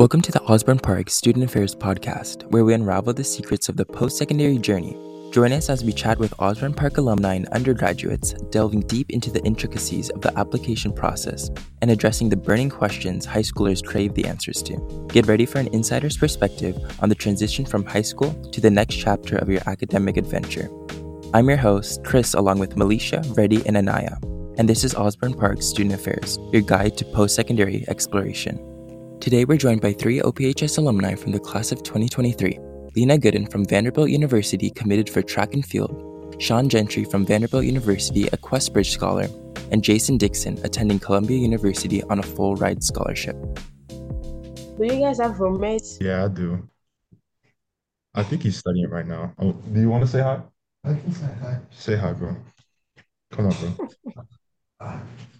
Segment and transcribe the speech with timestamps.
[0.00, 3.84] Welcome to the Osborne Park Student Affairs Podcast, where we unravel the secrets of the
[3.84, 4.96] post secondary journey.
[5.30, 9.44] Join us as we chat with Osborne Park alumni and undergraduates, delving deep into the
[9.44, 11.50] intricacies of the application process
[11.82, 15.06] and addressing the burning questions high schoolers crave the answers to.
[15.12, 18.94] Get ready for an insider's perspective on the transition from high school to the next
[18.94, 20.70] chapter of your academic adventure.
[21.34, 24.16] I'm your host, Chris, along with Melisha, Reddy, and Anaya,
[24.56, 28.69] and this is Osborne Park Student Affairs, your guide to post secondary exploration.
[29.20, 32.58] Today, we're joined by three OPHS alumni from the class of 2023
[32.96, 38.28] Lena Gooden from Vanderbilt University, committed for track and field, Sean Gentry from Vanderbilt University,
[38.28, 39.28] a Questbridge scholar,
[39.70, 43.36] and Jason Dixon, attending Columbia University on a full ride scholarship.
[43.88, 45.98] Do you guys have roommates?
[46.00, 46.66] Yeah, I do.
[48.14, 49.34] I think he's studying right now.
[49.38, 50.40] Oh, do you want to say hi?
[50.82, 51.58] I can say hi.
[51.72, 52.36] Say hi, bro.
[53.32, 53.76] Come on,
[54.80, 54.96] bro.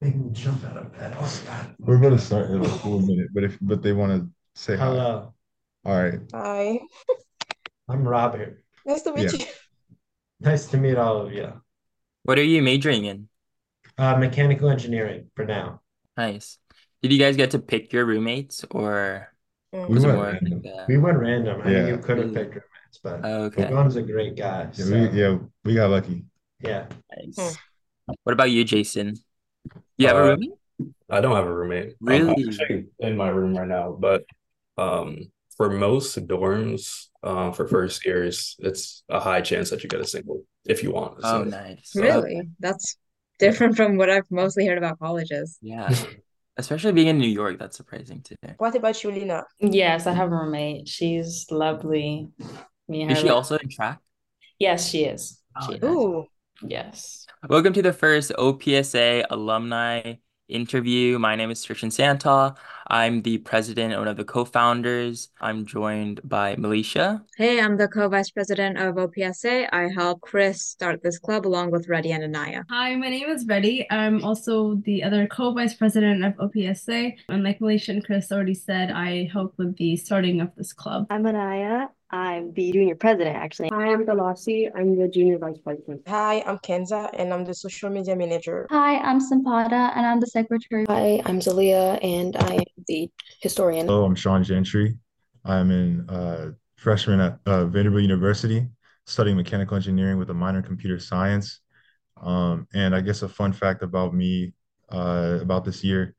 [0.00, 1.14] Make me jump out of bed.
[1.18, 1.74] Oh, God.
[1.78, 4.76] We're going to start in like four minutes, but if but they want to say
[4.76, 4.86] hi.
[4.86, 5.34] All
[5.84, 6.20] right.
[6.32, 6.80] Hi.
[7.88, 8.62] I'm Robert.
[8.86, 9.38] Nice to meet Yeah.
[9.46, 9.46] you.
[10.40, 11.52] Nice to meet all of you.
[12.22, 13.28] What are you majoring in?
[13.98, 15.82] Uh, mechanical engineering for now.
[16.16, 16.56] Nice.
[17.02, 19.28] Did you guys get to pick your roommates or
[19.72, 19.86] Mm.
[19.86, 20.62] We was it went more random.
[20.64, 21.60] like We went random.
[21.60, 21.86] I mean, Yeah.
[21.86, 22.34] you could have Really?
[22.34, 24.62] picked roommates, but Okay, John's a great guy.
[24.64, 26.24] Yeah, So, we yeah, we got lucky.
[26.58, 26.86] yeah.
[27.16, 27.56] nice.
[28.24, 29.14] What about you, Jason?
[30.00, 30.50] You have a Uh, roommate?
[31.10, 31.90] I don't have a roommate.
[32.00, 32.44] I'm Really?
[32.48, 34.24] actually in my room right now, but
[34.78, 40.00] um, for most dorms, uh, for first years, it's a high chance that you get
[40.00, 41.50] a single if you want a Oh, single.
[41.60, 41.80] nice.
[41.92, 42.48] So, Really?
[42.60, 42.96] That's
[43.38, 45.58] different from what I've mostly heard about colleges.
[45.60, 45.92] Yeah.
[46.56, 48.36] Especially being in New York, that's surprising too.
[48.56, 49.44] What about you, Lena?
[49.60, 50.88] Yes, I have a roommate.
[50.88, 52.28] She's lovely.
[52.88, 53.22] Me and Is her.
[53.22, 53.98] she like- also in track?
[54.58, 55.42] Yes, she is.
[55.56, 55.82] Oh, She is.
[55.82, 55.90] nice.
[55.92, 56.24] Ooh.
[56.66, 57.26] Yes.
[57.48, 60.14] Welcome to the first OPSA alumni
[60.48, 61.18] interview.
[61.18, 62.54] My name is Trishan Santa.
[62.88, 65.28] I'm the president and one of the co-founders.
[65.40, 67.22] I'm joined by Melisha.
[67.36, 69.68] Hey, I'm the co-vice president of OPSA.
[69.72, 72.64] I helped Chris start this club along with Reddy and Anaya.
[72.68, 73.86] Hi, my name is Reddy.
[73.90, 77.14] I'm also the other co-vice president of OPSA.
[77.28, 81.06] And like Melisha and Chris already said, I helped with the starting of this club.
[81.10, 81.88] I'm Anaya.
[82.12, 83.68] I'm the junior president, actually.
[83.72, 84.68] Hi, I'm Dalasi.
[84.74, 86.02] I'm the junior vice president.
[86.08, 88.66] Hi, I'm Kenza, and I'm the social media manager.
[88.70, 90.86] Hi, I'm Sampada, and I'm the secretary.
[90.88, 93.08] Hi, I'm Zalia, and I am the
[93.40, 93.86] historian.
[93.86, 94.98] Hello, I'm Sean Gentry.
[95.44, 98.66] I'm a uh, freshman at uh, Vanderbilt University,
[99.06, 101.60] studying mechanical engineering with a minor in computer science.
[102.20, 104.52] Um, and I guess a fun fact about me
[104.90, 106.16] uh, about this year,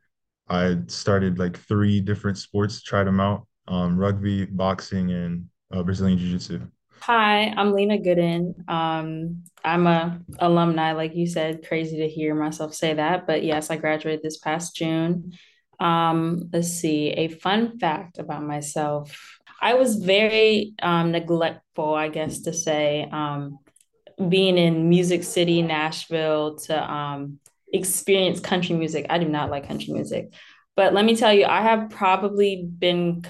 [0.47, 6.17] I started like three different sports, tried them out, um, rugby, boxing, and uh, Brazilian
[6.17, 6.61] Jiu-Jitsu.
[7.01, 8.69] Hi, I'm Lena Gooden.
[8.69, 11.67] Um, I'm a alumni, like you said.
[11.67, 15.33] Crazy to hear myself say that, but yes, I graduated this past June.
[15.79, 19.39] Um, let's see, a fun fact about myself.
[19.59, 23.59] I was very um, neglectful, I guess to say, um,
[24.29, 27.39] being in Music City, Nashville, to um,
[27.73, 29.07] experience country music.
[29.09, 30.33] I do not like country music,
[30.75, 33.25] but let me tell you, I have probably been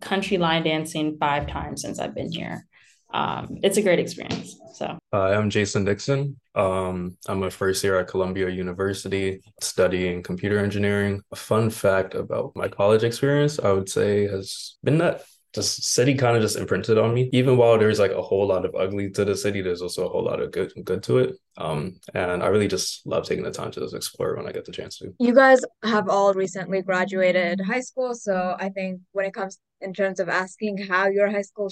[0.00, 2.66] country line dancing five times since I've been here.
[3.12, 4.56] Um, it's a great experience.
[4.74, 4.98] So.
[5.12, 6.40] Hi, I'm Jason Dixon.
[6.54, 11.22] Um, I'm a first year at Columbia University studying computer engineering.
[11.32, 16.14] A fun fact about my college experience, I would say, has been that the city
[16.14, 17.28] kind of just imprinted on me.
[17.32, 20.08] Even while there's like a whole lot of ugly to the city, there's also a
[20.08, 21.36] whole lot of good good to it.
[21.56, 24.64] Um, and I really just love taking the time to just explore when I get
[24.64, 25.12] the chance to.
[25.18, 29.92] You guys have all recently graduated high school, so I think when it comes in
[29.92, 31.70] terms of asking how your high school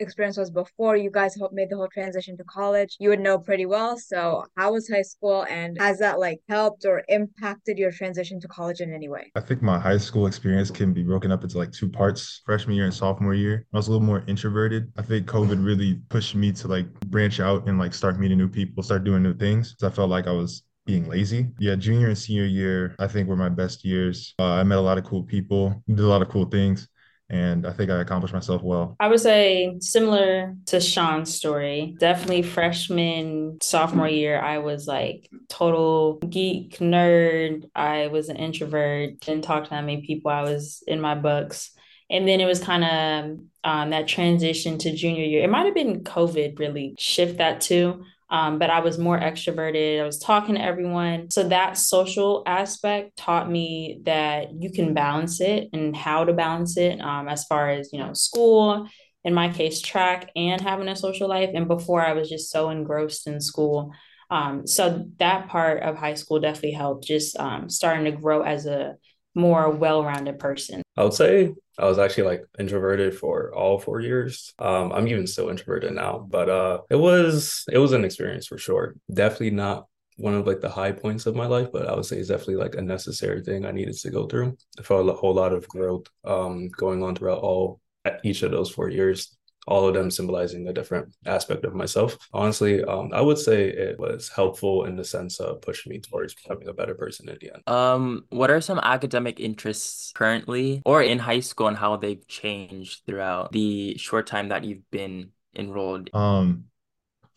[0.00, 3.66] experience was before you guys made the whole transition to college, you would know pretty
[3.66, 3.98] well.
[3.98, 8.48] So, how was high school, and has that like helped or impacted your transition to
[8.48, 9.30] college in any way?
[9.34, 12.76] I think my high school experience can be broken up into like two parts, freshman
[12.76, 13.66] year and sophomore year.
[13.72, 14.92] I was a little more introverted.
[14.96, 18.48] I think COVID really pushed me to like branch out and like start meeting new
[18.48, 19.76] people, start doing new things.
[19.78, 21.48] So I felt like I was being lazy.
[21.58, 24.34] Yeah, junior and senior year, I think were my best years.
[24.38, 26.88] Uh, I met a lot of cool people, did a lot of cool things,
[27.30, 28.96] and I think I accomplished myself well.
[28.98, 31.94] I would say similar to Sean's story.
[31.98, 37.70] Definitely freshman, sophomore year, I was like total geek nerd.
[37.74, 40.30] I was an introvert, didn't talk to that many people.
[40.30, 41.70] I was in my books.
[42.10, 45.44] And then it was kind of um, that transition to junior year.
[45.44, 48.04] It might have been COVID really shift that too.
[48.30, 50.00] Um, but I was more extroverted.
[50.00, 51.30] I was talking to everyone.
[51.30, 56.76] So that social aspect taught me that you can balance it and how to balance
[56.76, 58.88] it um, as far as, you know, school,
[59.24, 61.50] in my case, track and having a social life.
[61.54, 63.92] And before I was just so engrossed in school.
[64.30, 68.64] Um, so that part of high school definitely helped just um, starting to grow as
[68.66, 68.94] a
[69.34, 70.82] more well-rounded person?
[70.96, 74.52] I would say I was actually like introverted for all four years.
[74.58, 78.58] Um, I'm even still introverted now, but uh, it was it was an experience for
[78.58, 78.96] sure.
[79.12, 79.86] Definitely not
[80.16, 82.56] one of like the high points of my life, but I would say it's definitely
[82.56, 84.56] like a necessary thing I needed to go through.
[84.78, 87.80] I felt a whole lot of growth um, going on throughout all
[88.24, 89.36] each of those four years
[89.70, 92.18] all of them symbolizing a different aspect of myself.
[92.34, 96.34] Honestly, um, I would say it was helpful in the sense of pushing me towards
[96.34, 97.62] becoming a better person in the end.
[97.68, 103.02] Um, what are some academic interests currently or in high school and how they've changed
[103.06, 106.10] throughout the short time that you've been enrolled?
[106.12, 106.64] Um,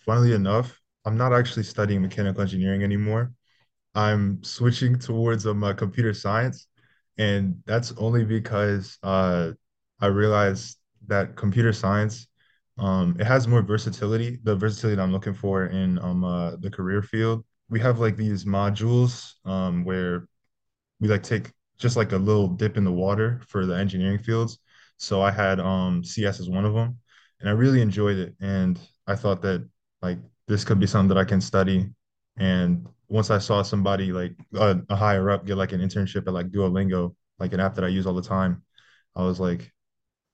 [0.05, 3.31] funnily enough, I'm not actually studying mechanical engineering anymore.
[3.93, 6.65] I'm switching towards um, uh, computer science,
[7.19, 9.51] and that's only because uh,
[9.99, 10.77] I realized
[11.07, 12.27] that computer science
[12.77, 16.71] um, it has more versatility, the versatility that I'm looking for in um, uh, the
[16.71, 17.45] career field.
[17.69, 20.27] We have like these modules um, where
[20.99, 24.59] we like take just like a little dip in the water for the engineering fields.
[24.97, 26.97] So I had um, CS as one of them,
[27.39, 28.35] and I really enjoyed it.
[28.41, 29.67] And I thought that
[30.01, 30.17] like
[30.47, 31.89] this could be something that I can study.
[32.37, 36.33] And once I saw somebody like a, a higher up get like an internship at
[36.33, 38.63] like Duolingo, like an app that I use all the time,
[39.15, 39.71] I was like,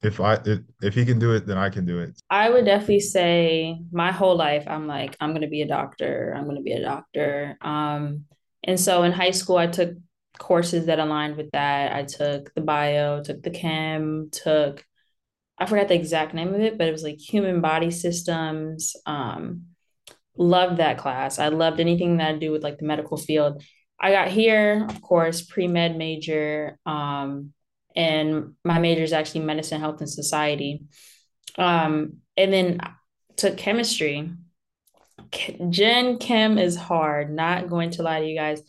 [0.02, 2.22] if I if, if he can do it, then I can do it.
[2.30, 6.34] I would definitely say my whole life I'm like I'm gonna be a doctor.
[6.36, 7.58] I'm gonna be a doctor.
[7.62, 8.26] Um,
[8.64, 9.96] and so in high school I took
[10.38, 11.94] courses that aligned with that.
[11.94, 14.86] I took the bio, took the chem, took
[15.58, 18.96] I forgot the exact name of it, but it was like human body systems.
[19.06, 19.66] Um,
[20.38, 21.38] loved that class.
[21.38, 23.62] I loved anything that I do with like the medical field.
[24.00, 26.80] I got here, of course, pre med major.
[26.86, 27.54] Um,
[27.96, 30.84] and my major is actually medicine, health, and society.
[31.58, 32.80] Um, and then
[33.36, 34.32] took chemistry.
[35.70, 38.62] Gen Chem is hard, not going to lie to you guys.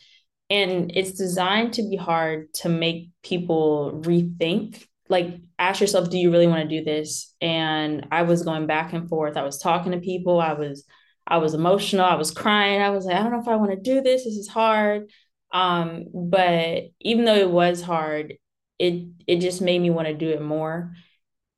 [0.49, 4.85] And it's designed to be hard to make people rethink.
[5.09, 7.35] Like, ask yourself, do you really want to do this?
[7.41, 9.37] And I was going back and forth.
[9.37, 10.41] I was talking to people.
[10.41, 10.85] I was,
[11.27, 12.05] I was emotional.
[12.05, 12.83] I was crying.
[12.83, 14.25] I was like, I don't know if I want to do this.
[14.25, 15.11] This is hard.
[15.53, 18.35] Um, but even though it was hard,
[18.81, 20.95] it it just made me want to do it more.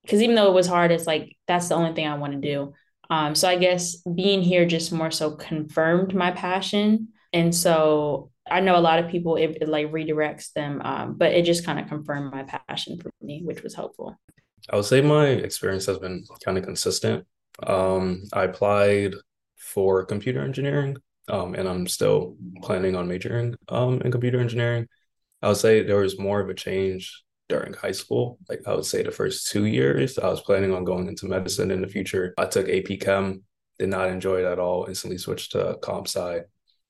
[0.03, 2.41] Because even though it was hard it's like that's the only thing i want to
[2.41, 2.75] do.
[3.09, 7.09] Um so i guess being here just more so confirmed my passion.
[7.33, 11.33] And so i know a lot of people it, it like redirects them um, but
[11.33, 14.19] it just kind of confirmed my passion for me which was helpful.
[14.71, 17.25] I would say my experience has been kind of consistent.
[17.67, 19.15] Um i applied
[19.57, 20.97] for computer engineering
[21.29, 24.89] um and i'm still planning on majoring um in computer engineering
[25.43, 28.39] I would say there was more of a change during high school.
[28.49, 31.71] Like I would say the first two years, I was planning on going into medicine
[31.71, 32.33] in the future.
[32.39, 33.43] I took AP Chem,
[33.79, 36.41] did not enjoy it at all, instantly switched to comp sci.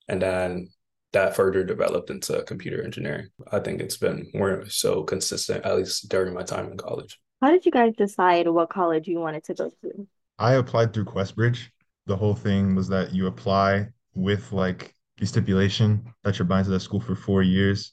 [0.08, 0.68] And then
[1.12, 3.28] that further developed into computer engineering.
[3.50, 7.18] I think it's been more so consistent, at least during my time in college.
[7.40, 10.06] How did you guys decide what college you wanted to go to?
[10.38, 11.68] I applied through QuestBridge.
[12.06, 16.70] The whole thing was that you apply with like the stipulation that you're buying to
[16.70, 17.92] that school for four years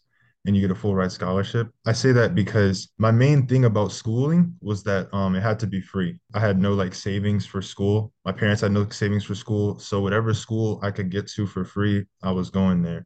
[0.49, 1.69] and you get a full ride scholarship.
[1.85, 5.67] I say that because my main thing about schooling was that um it had to
[5.67, 6.19] be free.
[6.33, 8.11] I had no like savings for school.
[8.25, 11.63] My parents had no savings for school, so whatever school I could get to for
[11.63, 13.05] free, I was going there.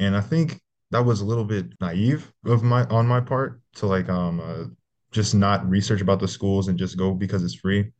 [0.00, 0.60] And I think
[0.90, 4.64] that was a little bit naive of my on my part to like um uh,
[5.12, 7.92] just not research about the schools and just go because it's free.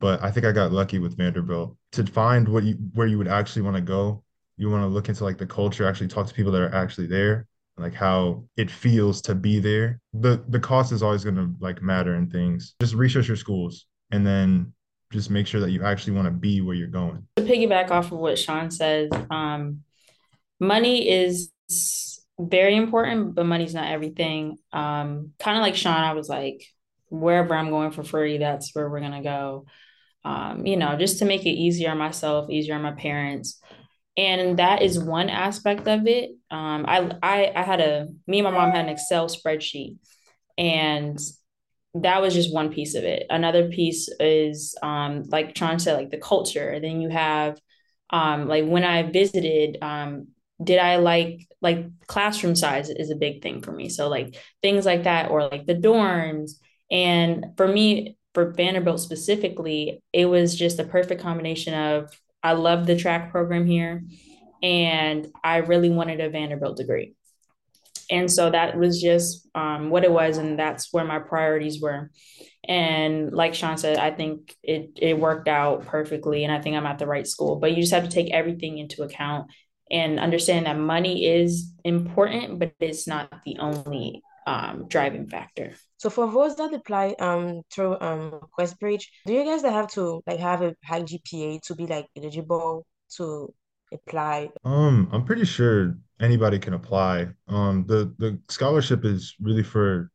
[0.00, 3.28] But I think I got lucky with Vanderbilt to find what you where you would
[3.28, 4.24] actually want to go.
[4.56, 7.06] You want to look into like the culture, actually talk to people that are actually
[7.06, 7.46] there
[7.80, 10.00] like how it feels to be there.
[10.12, 12.74] The the cost is always gonna like matter in things.
[12.80, 14.72] Just research your schools and then
[15.12, 17.26] just make sure that you actually want to be where you're going.
[17.36, 19.80] To piggyback off of what Sean says, um,
[20.60, 21.50] money is
[22.38, 24.56] very important, but money's not everything.
[24.72, 26.64] Um, kind of like Sean, I was like,
[27.08, 29.66] wherever I'm going for free, that's where we're gonna go.
[30.24, 33.60] Um, you know, just to make it easier on myself, easier on my parents
[34.16, 36.30] and that is one aspect of it.
[36.50, 39.96] Um, I, I i had a me and my mom had an excel spreadsheet
[40.58, 41.18] and
[41.94, 43.26] that was just one piece of it.
[43.30, 46.78] Another piece is um, like trying to like the culture.
[46.80, 47.58] Then you have
[48.10, 50.28] um, like when i visited um,
[50.62, 53.88] did i like like classroom size is a big thing for me.
[53.88, 56.52] So like things like that or like the dorms.
[56.90, 62.12] And for me for vanderbilt specifically it was just a perfect combination of
[62.42, 64.04] I love the track program here,
[64.62, 67.14] and I really wanted a Vanderbilt degree.
[68.10, 72.10] And so that was just um, what it was, and that's where my priorities were.
[72.66, 76.86] And like Sean said, I think it it worked out perfectly, and I think I'm
[76.86, 77.56] at the right school.
[77.56, 79.50] But you just have to take everything into account
[79.90, 85.74] and understand that money is important, but it's not the only um, driving factor.
[85.98, 90.40] So for those that apply um through um QuestBridge, do you guys have to like
[90.40, 93.52] have a high GPA to be like eligible to
[93.92, 94.50] apply?
[94.64, 97.28] Um, I'm pretty sure anybody can apply.
[97.48, 100.10] Um, the the scholarship is really for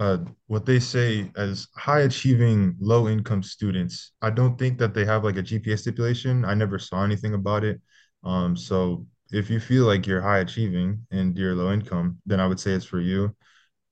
[0.00, 4.12] uh what they say as high achieving low income students.
[4.22, 6.44] I don't think that they have like a GPA stipulation.
[6.44, 7.80] I never saw anything about it.
[8.24, 12.46] Um, so if you feel like you're high achieving and you're low income, then I
[12.46, 13.34] would say it's for you.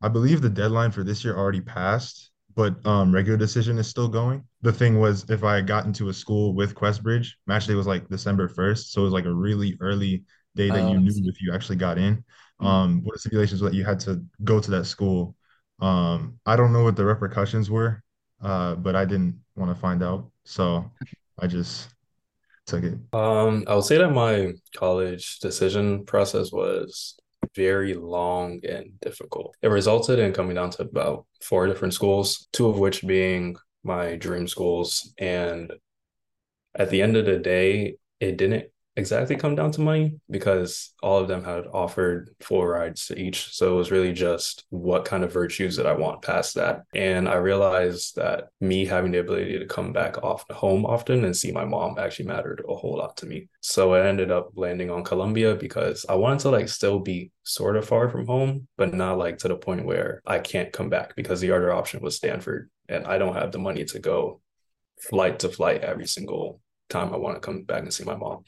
[0.02, 4.09] I believe the deadline for this year already passed, but um, regular decision is still
[4.09, 4.45] going.
[4.62, 8.09] The thing was, if I got into a school with QuestBridge, match day was like
[8.09, 8.93] December 1st.
[8.93, 10.25] So it was like a really early
[10.55, 12.25] day that you Um, knew if you actually got in.
[12.61, 15.37] Um, what the stipulations was that you had to go to that school.
[15.81, 18.02] Um, I don't know what the repercussions were,
[18.43, 20.31] uh, but I didn't want to find out.
[20.45, 20.90] So
[21.38, 21.88] I just
[22.67, 22.95] took it.
[23.13, 27.17] Um, I would say that my college decision process was
[27.55, 29.55] very long and difficult.
[29.63, 34.17] It resulted in coming down to about four different schools, two of which being my
[34.17, 35.13] dream schools.
[35.19, 35.73] And
[36.75, 41.19] at the end of the day, it didn't exactly come down to money because all
[41.19, 43.55] of them had offered full rides to each.
[43.55, 46.83] So it was really just what kind of virtues that I want past that.
[46.95, 51.37] And I realized that me having the ability to come back off home often and
[51.37, 53.49] see my mom actually mattered a whole lot to me.
[53.61, 57.76] So I ended up landing on Columbia because I wanted to like still be sort
[57.76, 61.15] of far from home, but not like to the point where I can't come back
[61.17, 64.41] because the other option was Stanford and I don't have the money to go
[64.99, 68.45] flight to flight every single time I want to come back and see my mom.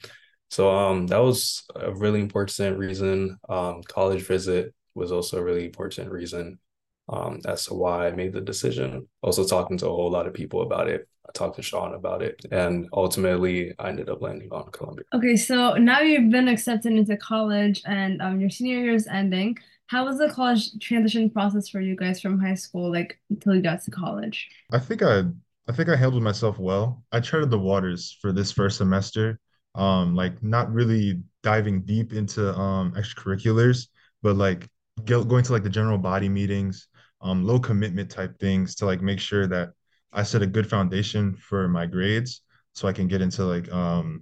[0.49, 3.37] So um that was a really important reason.
[3.47, 6.59] Um college visit was also a really important reason
[7.07, 9.07] um as to why I made the decision.
[9.21, 11.07] Also talking to a whole lot of people about it.
[11.27, 15.05] I talked to Sean about it and ultimately I ended up landing on Columbia.
[15.13, 19.57] Okay, so now you've been accepted into college and um, your senior year is ending.
[19.87, 23.61] How was the college transition process for you guys from high school, like until you
[23.61, 24.47] got to college?
[24.71, 25.23] I think I
[25.67, 27.03] I think I handled myself well.
[27.11, 29.39] I treaded the waters for this first semester.
[29.75, 33.87] Um, like not really diving deep into um extracurriculars,
[34.21, 34.67] but like
[35.05, 36.87] go, going to like the general body meetings,
[37.21, 39.69] um, low commitment type things to like make sure that
[40.11, 42.41] I set a good foundation for my grades
[42.73, 44.21] so I can get into like um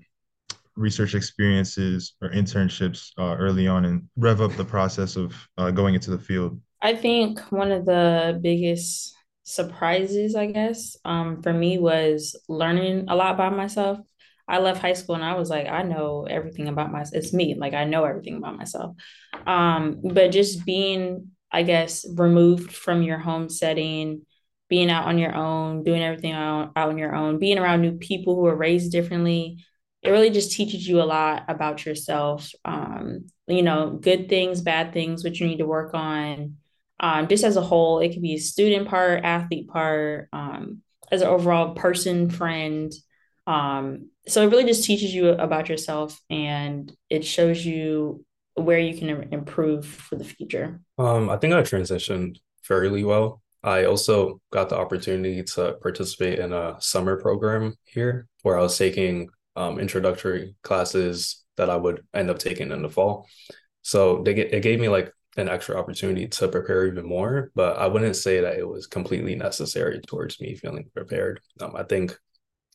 [0.76, 5.96] research experiences or internships uh, early on and rev up the process of uh, going
[5.96, 6.60] into the field.
[6.82, 13.16] I think one of the biggest surprises, I guess, um, for me was learning a
[13.16, 14.00] lot by myself.
[14.48, 17.16] I left high school and I was like, I know everything about myself.
[17.16, 17.56] It's me.
[17.56, 18.96] Like I know everything about myself.
[19.46, 24.26] Um, but just being, I guess, removed from your home setting,
[24.70, 27.98] being out on your own, doing everything out, out on your own, being around new
[27.98, 29.64] people who are raised differently,
[30.02, 32.52] it really just teaches you a lot about yourself.
[32.64, 36.58] Um, you know, good things, bad things, what you need to work on.
[37.00, 41.22] Um, just as a whole, it could be a student part, athlete part, um, as
[41.22, 42.92] an overall person, friend.
[43.48, 48.26] Um, so it really just teaches you about yourself and it shows you
[48.56, 50.82] where you can improve for the future.
[50.98, 53.42] Um, I think I transitioned fairly well.
[53.64, 58.78] I also got the opportunity to participate in a summer program here where I was
[58.78, 63.28] taking um, introductory classes that I would end up taking in the fall.
[63.82, 67.78] So they get, it gave me like an extra opportunity to prepare even more, but
[67.78, 71.40] I wouldn't say that it was completely necessary towards me feeling prepared.
[71.62, 72.18] Um, I think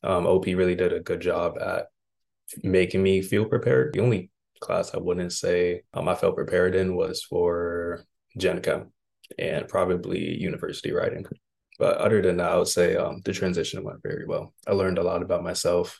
[0.03, 1.87] um, OP really did a good job at
[2.63, 3.93] making me feel prepared.
[3.93, 4.29] The only
[4.59, 8.05] class I wouldn't say um, I felt prepared in was for
[8.37, 8.91] Gen Chem
[9.37, 11.25] and probably university writing.
[11.79, 14.53] But other than that, I would say um, the transition went very well.
[14.67, 15.99] I learned a lot about myself,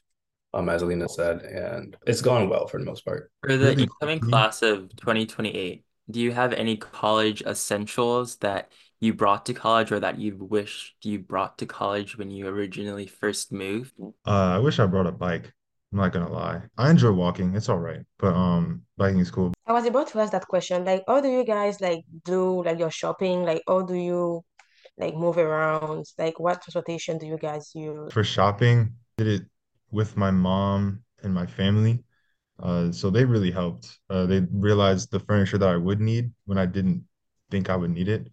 [0.53, 3.31] um, as Alina said, and it's gone well for the most part.
[3.41, 8.71] For the incoming class of 2028, do you have any college essentials that
[9.03, 13.05] you brought to college or that you wished you brought to college when you originally
[13.05, 13.91] first moved?
[14.25, 15.51] Uh, I wish I brought a bike.
[15.91, 16.61] I'm not gonna lie.
[16.77, 17.53] I enjoy walking.
[17.55, 19.53] It's all right, but um, biking is cool.
[19.67, 20.85] I was about to ask that question.
[20.85, 23.43] Like, how do you guys like do like your shopping?
[23.43, 24.43] Like, how do you
[24.97, 26.05] like move around?
[26.17, 28.11] Like, what transportation do you guys use?
[28.11, 29.43] For shopping, did it
[29.91, 32.03] with my mom and my family.
[32.59, 33.99] Uh, so they really helped.
[34.09, 37.03] Uh, they realized the furniture that I would need when I didn't
[37.51, 38.31] think I would need it.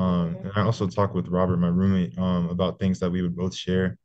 [0.00, 3.36] Um, and I also talked with Robert, my roommate, um, about things that we would
[3.36, 3.98] both share,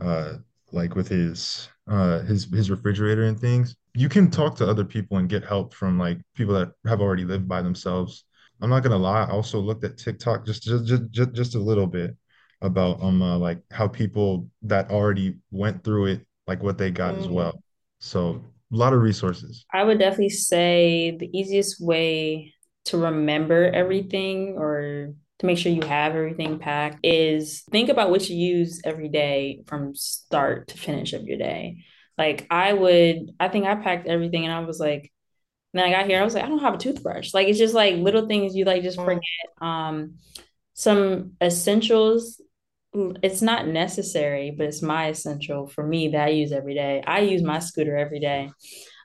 [0.00, 0.34] uh,
[0.72, 3.76] like with his uh his his refrigerator and things.
[3.94, 7.24] You can talk to other people and get help from like people that have already
[7.24, 8.24] lived by themselves.
[8.60, 11.58] I'm not gonna lie, I also looked at TikTok just just just just, just a
[11.58, 12.16] little bit
[12.62, 17.16] about um uh, like how people that already went through it, like what they got
[17.16, 17.62] as Mm, well.
[18.00, 19.66] So a lot of resources.
[19.72, 22.54] I would definitely say the easiest way
[22.86, 28.28] to remember everything or to make sure you have everything packed is think about what
[28.28, 31.84] you use every day from start to finish of your day.
[32.16, 35.12] Like I would, I think I packed everything and I was like,
[35.74, 37.34] then I got here, I was like, I don't have a toothbrush.
[37.34, 39.04] Like it's just like little things you like just mm.
[39.04, 39.22] forget.
[39.60, 40.14] Um,
[40.74, 42.40] some essentials.
[42.94, 47.02] It's not necessary, but it's my essential for me that I use every day.
[47.06, 48.50] I use my scooter every day.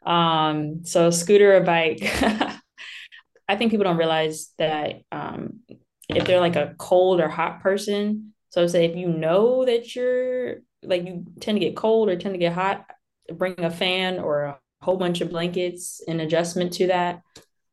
[0.06, 2.00] Um, so scooter or bike.
[3.50, 5.62] I think people don't realize that um,
[6.10, 8.34] if they're like a cold or hot person.
[8.50, 12.34] So say if you know that you're like you tend to get cold or tend
[12.34, 12.86] to get hot,
[13.34, 17.22] bring a fan or a whole bunch of blankets in adjustment to that.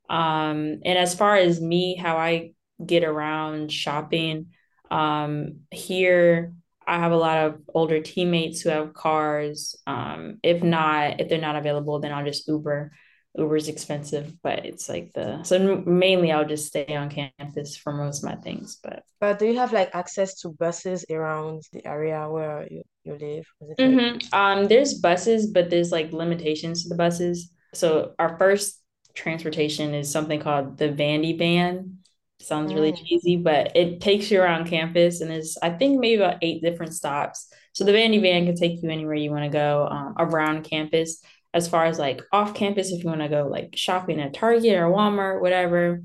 [0.09, 2.53] Um, and as far as me, how I
[2.85, 4.49] get around shopping,
[4.91, 6.53] um, here
[6.87, 9.77] I have a lot of older teammates who have cars.
[9.87, 12.93] Um, if not, if they're not available, then I'll just Uber.
[13.37, 18.23] Uber's expensive, but it's like the so mainly I'll just stay on campus for most
[18.23, 18.79] of my things.
[18.83, 23.15] But but do you have like access to buses around the area where you, you
[23.15, 23.47] live?
[23.79, 23.99] Mm-hmm.
[23.99, 27.51] Like- um, there's buses, but there's like limitations to the buses.
[27.73, 28.81] So our first
[29.15, 31.99] transportation is something called the Vandy van.
[32.41, 33.05] Sounds really mm.
[33.05, 36.95] cheesy, but it takes you around campus and there's I think maybe about eight different
[36.95, 37.49] stops.
[37.73, 41.21] So the Vandy van can take you anywhere you want to go um, around campus
[41.55, 44.75] as far as like off campus, if you want to go like shopping at Target
[44.75, 46.03] or Walmart, whatever,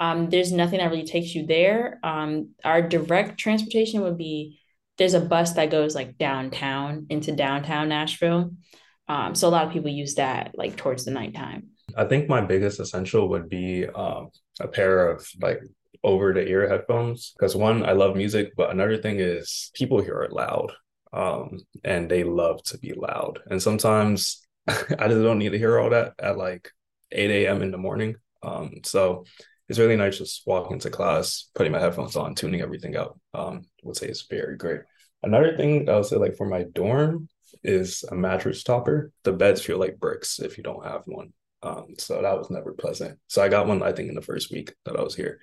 [0.00, 2.00] um, there's nothing that really takes you there.
[2.02, 4.60] Um, our direct transportation would be
[4.98, 8.50] there's a bus that goes like downtown into downtown Nashville.
[9.08, 11.68] Um, so a lot of people use that like towards the nighttime.
[11.96, 15.60] I think my biggest essential would be um, a pair of like
[16.02, 20.16] over the ear headphones because one, I love music, but another thing is people here
[20.16, 20.72] are loud
[21.12, 23.38] um, and they love to be loud.
[23.46, 24.47] And sometimes
[24.98, 26.70] I just don't need to hear all that at like
[27.12, 27.62] 8 a.m.
[27.62, 28.16] in the morning.
[28.42, 29.24] Um, so
[29.68, 33.18] it's really nice just walking to class, putting my headphones on, tuning everything out.
[33.34, 34.80] Um, I would say it's very great.
[35.22, 37.28] Another thing I would say, like for my dorm,
[37.64, 39.10] is a mattress topper.
[39.24, 41.32] The beds feel like bricks if you don't have one.
[41.62, 43.18] Um, so that was never pleasant.
[43.26, 45.40] So I got one, I think, in the first week that I was here.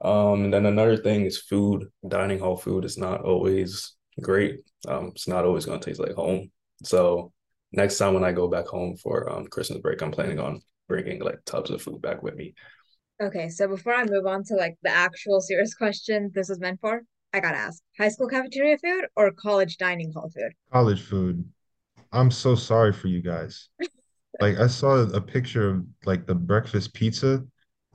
[0.00, 1.88] Um, and then another thing is food.
[2.06, 4.60] Dining hall food is not always great.
[4.88, 6.50] Um, it's not always going to taste like home.
[6.84, 7.32] So
[7.72, 11.20] next time when I go back home for um, Christmas break, I'm planning on bringing
[11.20, 12.54] like tubs of food back with me.
[13.22, 16.80] Okay, so before I move on to like the actual serious question this is meant
[16.80, 20.52] for, I gotta ask: high school cafeteria food or college dining hall food?
[20.72, 21.44] College food.
[22.12, 23.68] I'm so sorry for you guys.
[24.40, 27.44] like I saw a picture of like the breakfast pizza,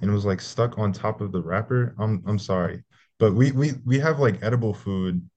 [0.02, 1.96] and it was like stuck on top of the wrapper.
[2.00, 2.84] I'm I'm sorry,
[3.20, 5.28] but we we we have like edible food.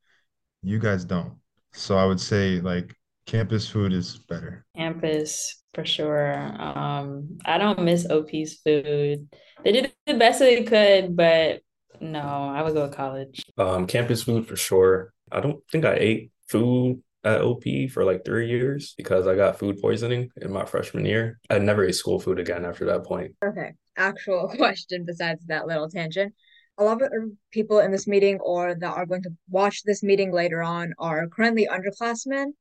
[0.62, 1.36] You guys don't.
[1.72, 2.94] So I would say like
[3.30, 4.66] campus food is better.
[4.76, 6.34] Campus for sure.
[6.58, 9.28] Um, I don't miss OP's food.
[9.62, 11.60] They did the best they could, but
[12.00, 13.44] no, I would go to college.
[13.56, 15.12] Um, campus food for sure.
[15.30, 17.62] I don't think I ate food at OP
[17.92, 21.38] for like three years because I got food poisoning in my freshman year.
[21.48, 23.36] I never ate school food again after that point.
[23.44, 23.74] Okay.
[23.96, 26.34] Actual question besides that little tangent.
[26.78, 27.12] A lot of
[27.52, 31.28] people in this meeting or that are going to watch this meeting later on are
[31.28, 32.52] currently underclassmen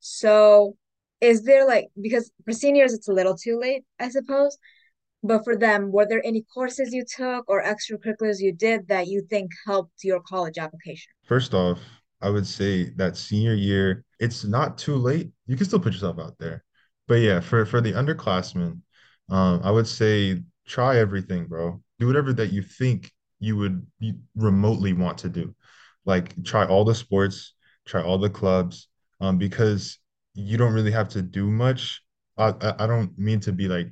[0.00, 0.76] so
[1.20, 4.56] is there like because for seniors it's a little too late, I suppose.
[5.22, 9.22] But for them, were there any courses you took or extracurriculars you did that you
[9.28, 11.10] think helped your college application?
[11.24, 11.80] First off,
[12.20, 15.30] I would say that senior year, it's not too late.
[15.46, 16.64] You can still put yourself out there.
[17.08, 18.80] But yeah, for for the underclassmen,
[19.28, 21.82] um, I would say try everything, bro.
[21.98, 23.86] Do whatever that you think you would
[24.36, 25.54] remotely want to do.
[26.04, 27.54] Like try all the sports,
[27.86, 28.87] try all the clubs,
[29.20, 29.98] um, because
[30.34, 32.02] you don't really have to do much.
[32.36, 33.88] I, I, I don't mean to be like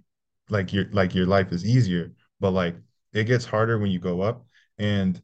[0.49, 2.77] like your like your life is easier, but like
[3.12, 4.47] it gets harder when you go up.
[4.79, 5.21] And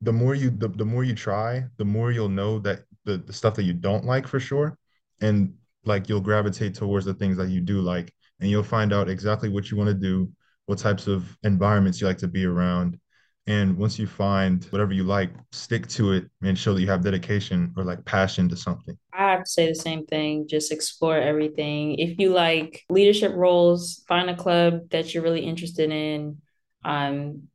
[0.00, 3.32] the more you the, the more you try, the more you'll know that the, the
[3.32, 4.78] stuff that you don't like for sure.
[5.20, 5.54] And
[5.84, 9.48] like you'll gravitate towards the things that you do like, and you'll find out exactly
[9.48, 10.30] what you want to do,
[10.66, 12.98] what types of environments you like to be around,
[13.46, 17.04] and once you find whatever you like, stick to it and show that you have
[17.04, 18.96] dedication or like passion to something.
[19.12, 20.48] I have to say the same thing.
[20.48, 21.96] Just explore everything.
[21.96, 26.38] If you like leadership roles, find a club that you're really interested in.
[26.84, 27.48] Um,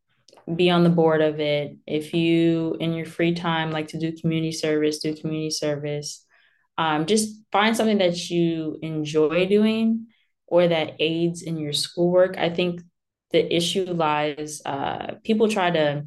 [0.55, 1.75] be on the board of it.
[1.85, 6.25] If you, in your free time, like to do community service, do community service.
[6.77, 10.07] Um, just find something that you enjoy doing
[10.47, 12.37] or that aids in your schoolwork.
[12.37, 12.81] I think
[13.31, 16.05] the issue lies uh, people try to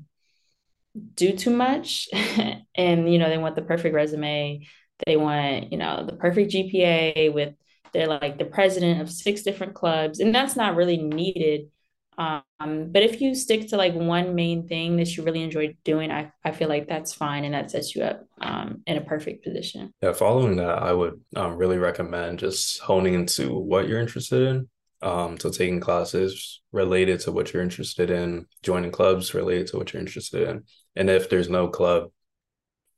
[1.15, 2.09] do too much
[2.75, 4.67] and you know they want the perfect resume
[5.07, 7.55] they want you know the perfect gpa with
[7.93, 11.69] they're like the president of six different clubs and that's not really needed
[12.19, 16.11] Um, but if you stick to like one main thing that you really enjoy doing,
[16.13, 19.45] I, I feel like that's fine and that sets you up um, in a perfect
[19.45, 19.93] position.
[20.03, 24.69] Yeah, following that, I would um, really recommend just honing into what you're interested in.
[25.03, 29.93] Um, so taking classes related to what you're interested in, joining clubs related to what
[29.93, 30.65] you're interested in.
[30.97, 32.11] And if there's no club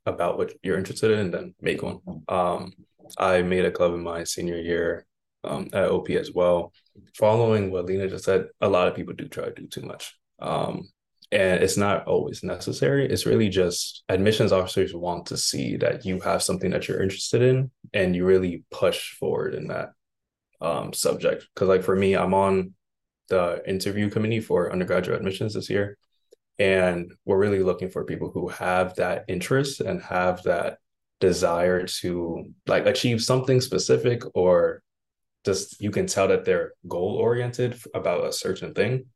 [0.06, 2.00] about what you're interested in, then make one.
[2.28, 2.72] Um,
[3.18, 5.06] I made a club in my senior year
[5.44, 6.72] um, at OP as well.
[7.16, 10.14] Following what Lena just said, a lot of people do try to do too much.
[10.40, 10.88] Um,
[11.32, 13.08] and it's not always necessary.
[13.08, 17.42] It's really just admissions officers want to see that you have something that you're interested
[17.42, 19.90] in and you really push forward in that
[20.60, 21.46] um, subject.
[21.54, 22.74] Because, like, for me, I'm on
[23.28, 25.96] the interview committee for undergraduate admissions this year.
[26.58, 30.78] And we're really looking for people who have that interest and have that
[31.20, 34.82] desire to like achieve something specific or
[35.44, 39.06] just you can tell that they're goal oriented about a certain thing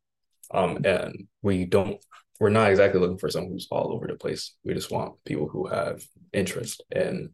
[0.51, 2.03] um and we don't
[2.39, 5.47] we're not exactly looking for someone who's all over the place we just want people
[5.47, 7.29] who have interest in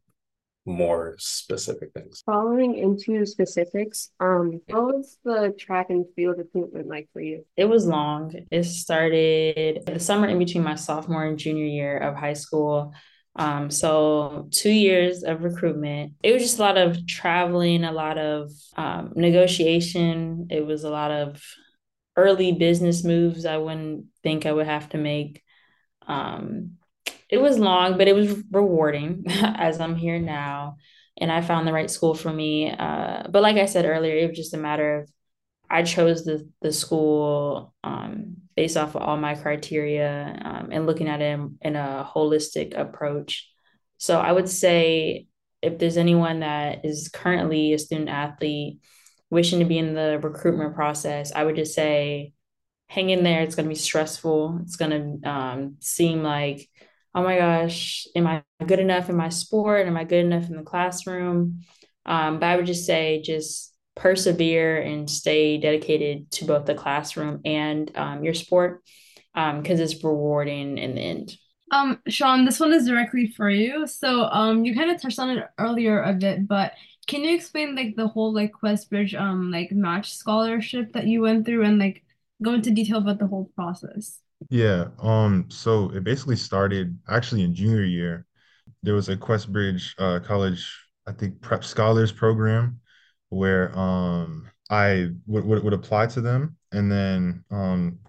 [0.66, 7.08] more specific things Following into specifics, um, what was the track and field recruitment like
[7.14, 7.46] for you?
[7.56, 8.34] It was long.
[8.50, 12.94] It started the summer in between my sophomore and junior year of high school.
[13.36, 16.14] Um, so two years of recruitment.
[16.24, 20.48] It was just a lot of traveling, a lot of um, negotiation.
[20.50, 21.44] It was a lot of
[22.16, 25.44] early business moves I wouldn't think I would have to make.
[26.08, 26.78] Um,
[27.30, 30.78] it was long, but it was rewarding as I'm here now.
[31.18, 32.72] And I found the right school for me.
[32.72, 35.10] Uh, but like I said earlier, it was just a matter of
[35.70, 41.08] I chose the the school um, based off of all my criteria um, and looking
[41.08, 43.50] at it in, in a holistic approach.
[43.98, 45.28] So I would say
[45.62, 48.80] if there's anyone that is currently a student athlete
[49.30, 52.34] wishing to be in the recruitment process, I would just say
[52.88, 53.42] hang in there.
[53.42, 54.60] It's going to be stressful.
[54.62, 56.70] It's going to um, seem like,
[57.16, 59.88] oh my gosh, am I good enough in my sport?
[59.88, 61.62] Am I good enough in the classroom?
[62.06, 67.40] Um, but I would just say, just persevere and stay dedicated to both the classroom
[67.46, 68.84] and um, your sport
[69.34, 71.38] because um, it's rewarding in the end.
[71.72, 73.88] Um, Sean, this one is directly for you.
[73.88, 76.74] So, um, you kind of touched on it earlier a bit, but
[77.08, 81.46] can you explain like the whole like Questbridge um like match scholarship that you went
[81.46, 82.04] through and like
[82.42, 84.20] go into detail about the whole process?
[84.50, 88.26] Yeah, um, so it basically started actually in junior year.
[88.84, 90.68] There was a Questbridge uh, College,
[91.08, 92.82] I think, prep scholars program
[93.30, 98.00] where um I would, would would apply to them and then um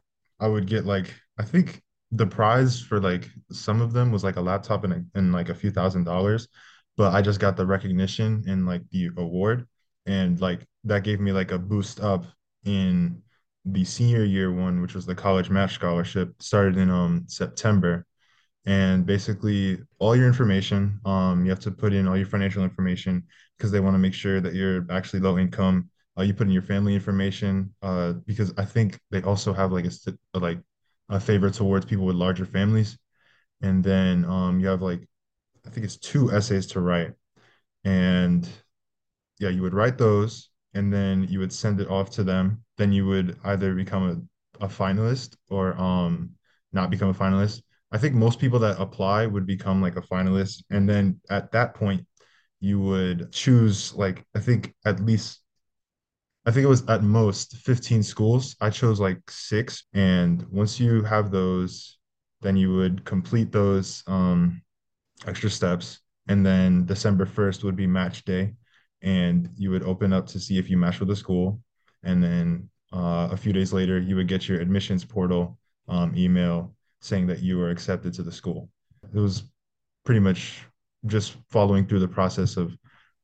[0.40, 4.36] I would get like I think the prize for like some of them was like
[4.36, 6.48] a laptop and, a, and like a few thousand dollars
[6.96, 9.66] but I just got the recognition and like the award
[10.06, 12.24] and like that gave me like a boost up
[12.64, 13.22] in
[13.66, 18.06] the senior year one which was the college match scholarship started in um September.
[18.66, 23.24] And basically all your information um you have to put in all your financial information
[23.58, 25.90] because they want to make sure that you're actually low income.
[26.18, 29.86] Uh, you put in your family information uh because i think they also have like
[29.86, 30.60] a like
[31.10, 32.98] a favor towards people with larger families.
[33.62, 35.08] And then um you have like
[35.66, 37.12] i think it's two essays to write.
[37.84, 38.48] And
[39.38, 42.92] yeah you would write those and then you would send it off to them then
[42.92, 44.28] you would either become
[44.60, 46.30] a, a finalist or um
[46.72, 47.62] not become a finalist
[47.92, 50.64] I think most people that apply would become like a finalist.
[50.70, 52.06] And then at that point,
[52.60, 55.40] you would choose like I think at least
[56.46, 58.56] I think it was at most 15 schools.
[58.60, 59.84] I chose like six.
[59.94, 61.98] And once you have those,
[62.40, 64.62] then you would complete those um,
[65.26, 66.00] extra steps.
[66.28, 68.54] And then December 1st would be match day.
[69.02, 71.60] And you would open up to see if you match with the school.
[72.02, 76.74] And then uh, a few days later, you would get your admissions portal um, email
[77.00, 78.68] saying that you were accepted to the school.
[79.14, 79.44] It was
[80.04, 80.62] pretty much
[81.06, 82.76] just following through the process of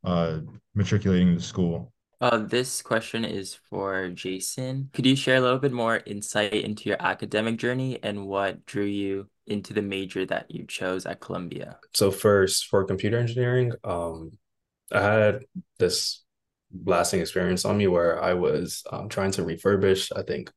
[0.04, 0.40] uh,
[0.74, 1.92] matriculating the school.
[2.20, 4.90] Uh, this question is for Jason.
[4.92, 8.84] Could you share a little bit more insight into your academic journey and what drew
[8.84, 11.78] you into the major that you chose at Columbia?
[11.94, 14.30] So first, for computer engineering, um,
[14.92, 15.44] I had
[15.78, 16.22] this
[16.84, 20.50] lasting experience on me where I was um, trying to refurbish, I think,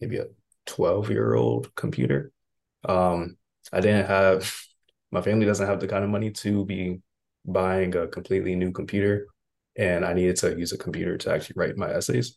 [0.00, 0.26] maybe a
[0.66, 2.32] 12 year old computer.
[2.84, 3.36] Um,
[3.72, 4.54] I didn't have,
[5.12, 7.00] my family doesn't have the kind of money to be
[7.44, 9.26] buying a completely new computer.
[9.76, 12.36] And I needed to use a computer to actually write my essays.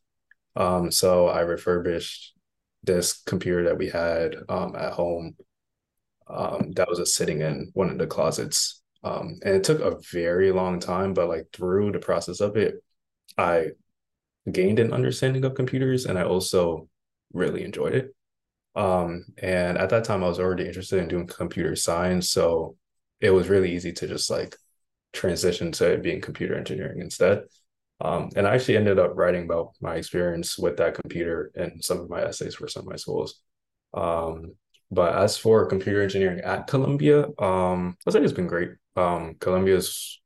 [0.55, 2.33] Um, so I refurbished
[2.83, 5.35] this computer that we had um, at home
[6.27, 8.80] um, that was just sitting in one of the closets.
[9.03, 12.83] Um, and it took a very long time, but like through the process of it,
[13.37, 13.71] I
[14.51, 16.87] gained an understanding of computers and I also
[17.33, 18.15] really enjoyed it.
[18.75, 22.75] Um, and at that time, I was already interested in doing computer science, so
[23.19, 24.55] it was really easy to just like
[25.13, 27.43] transition to being computer engineering instead.
[27.99, 31.99] Um, and I actually ended up writing about my experience with that computer in some
[31.99, 33.41] of my essays for some of my schools.
[33.93, 34.55] Um,
[34.91, 38.71] but as for computer engineering at Columbia, um, I think it's been great.
[38.97, 40.19] Um, Columbia is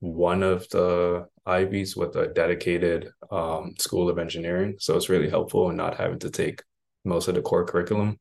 [0.00, 5.68] one of the Ivies with a dedicated um, school of engineering, so it's really helpful
[5.70, 6.62] in not having to take
[7.04, 8.18] most of the core curriculum.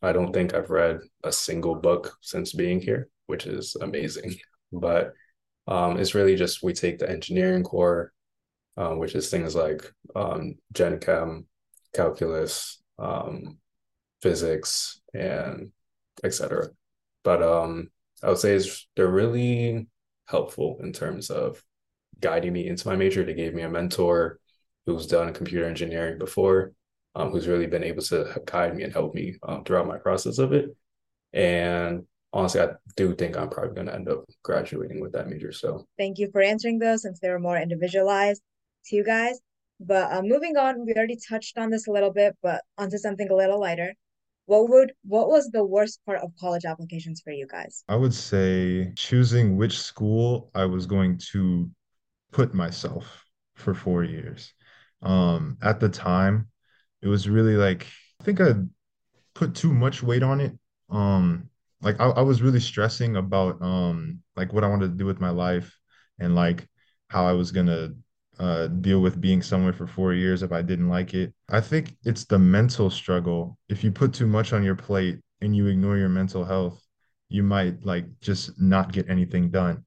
[0.00, 4.36] I don't think I've read a single book since being here, which is amazing.
[4.72, 5.12] But
[5.66, 8.12] um, it's really just we take the engineering core,
[8.76, 9.82] um, which is things like
[10.14, 11.46] um, Gen Chem,
[11.94, 13.58] calculus, um,
[14.22, 15.72] physics, and
[16.24, 16.68] etc.
[17.24, 17.90] But um,
[18.22, 19.86] I would say it's, they're really
[20.26, 21.62] helpful in terms of
[22.20, 23.24] guiding me into my major.
[23.24, 24.38] They gave me a mentor
[24.86, 26.72] who's done computer engineering before,
[27.14, 30.38] um, who's really been able to guide me and help me um, throughout my process
[30.38, 30.74] of it.
[31.32, 35.52] And honestly, I do think I'm probably going to end up graduating with that major.
[35.52, 38.42] So thank you for answering those since they were more individualized
[38.86, 39.38] to you guys.
[39.80, 43.30] But uh, moving on, we already touched on this a little bit, but onto something
[43.30, 43.94] a little lighter.
[44.48, 47.84] What would what was the worst part of college applications for you guys?
[47.86, 51.70] I would say choosing which school I was going to
[52.32, 54.54] put myself for four years.
[55.02, 56.48] Um, at the time,
[57.02, 57.86] it was really like
[58.22, 58.54] I think I
[59.34, 60.58] put too much weight on it.
[60.88, 61.50] Um,
[61.82, 65.20] like I, I was really stressing about um like what I wanted to do with
[65.20, 65.78] my life
[66.18, 66.66] and like
[67.08, 67.90] how I was gonna
[68.38, 71.32] uh, deal with being somewhere for four years if I didn't like it.
[71.48, 73.58] I think it's the mental struggle.
[73.68, 76.80] If you put too much on your plate and you ignore your mental health,
[77.28, 79.84] you might like just not get anything done.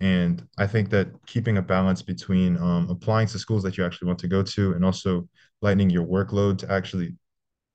[0.00, 4.08] And I think that keeping a balance between um, applying to schools that you actually
[4.08, 5.28] want to go to and also
[5.62, 7.14] lightening your workload to actually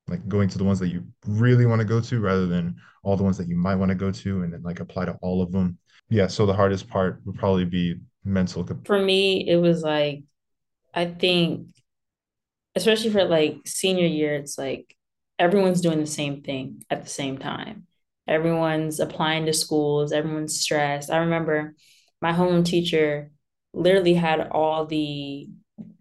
[0.07, 3.15] like going to the ones that you really want to go to rather than all
[3.15, 5.41] the ones that you might want to go to and then like apply to all
[5.41, 5.77] of them.
[6.09, 6.27] Yeah.
[6.27, 8.67] So the hardest part would probably be mental.
[8.85, 10.23] For me, it was like,
[10.93, 11.67] I think,
[12.75, 14.95] especially for like senior year, it's like
[15.37, 17.87] everyone's doing the same thing at the same time.
[18.27, 21.09] Everyone's applying to schools, everyone's stressed.
[21.09, 21.75] I remember
[22.21, 23.31] my homeroom teacher
[23.73, 25.47] literally had all the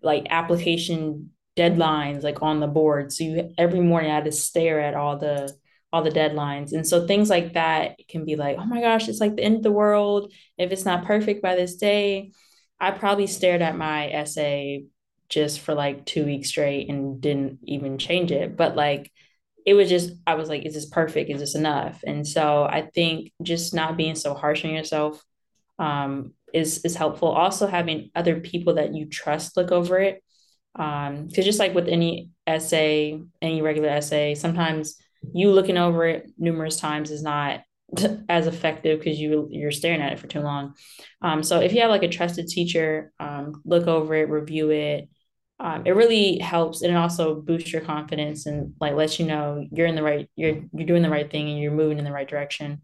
[0.02, 3.12] like application deadlines like on the board.
[3.12, 5.54] So you every morning I had to stare at all the
[5.92, 6.72] all the deadlines.
[6.72, 9.56] And so things like that can be like, oh my gosh, it's like the end
[9.56, 10.32] of the world.
[10.58, 12.32] If it's not perfect by this day,
[12.78, 14.84] I probably stared at my essay
[15.28, 18.56] just for like two weeks straight and didn't even change it.
[18.56, 19.10] But like
[19.66, 21.30] it was just, I was like, is this perfect?
[21.30, 22.02] Is this enough?
[22.06, 25.22] And so I think just not being so harsh on yourself
[25.78, 27.28] um, is is helpful.
[27.28, 30.22] Also having other people that you trust look over it.
[30.74, 34.96] Um, because just like with any essay, any regular essay, sometimes
[35.34, 37.60] you looking over it numerous times is not
[38.28, 40.74] as effective because you you're staring at it for too long.
[41.22, 45.08] Um, so if you have like a trusted teacher, um, look over it, review it.
[45.60, 49.64] Um, it really helps, and it also boosts your confidence and like lets you know
[49.72, 52.12] you're in the right, you're you're doing the right thing and you're moving in the
[52.12, 52.82] right direction.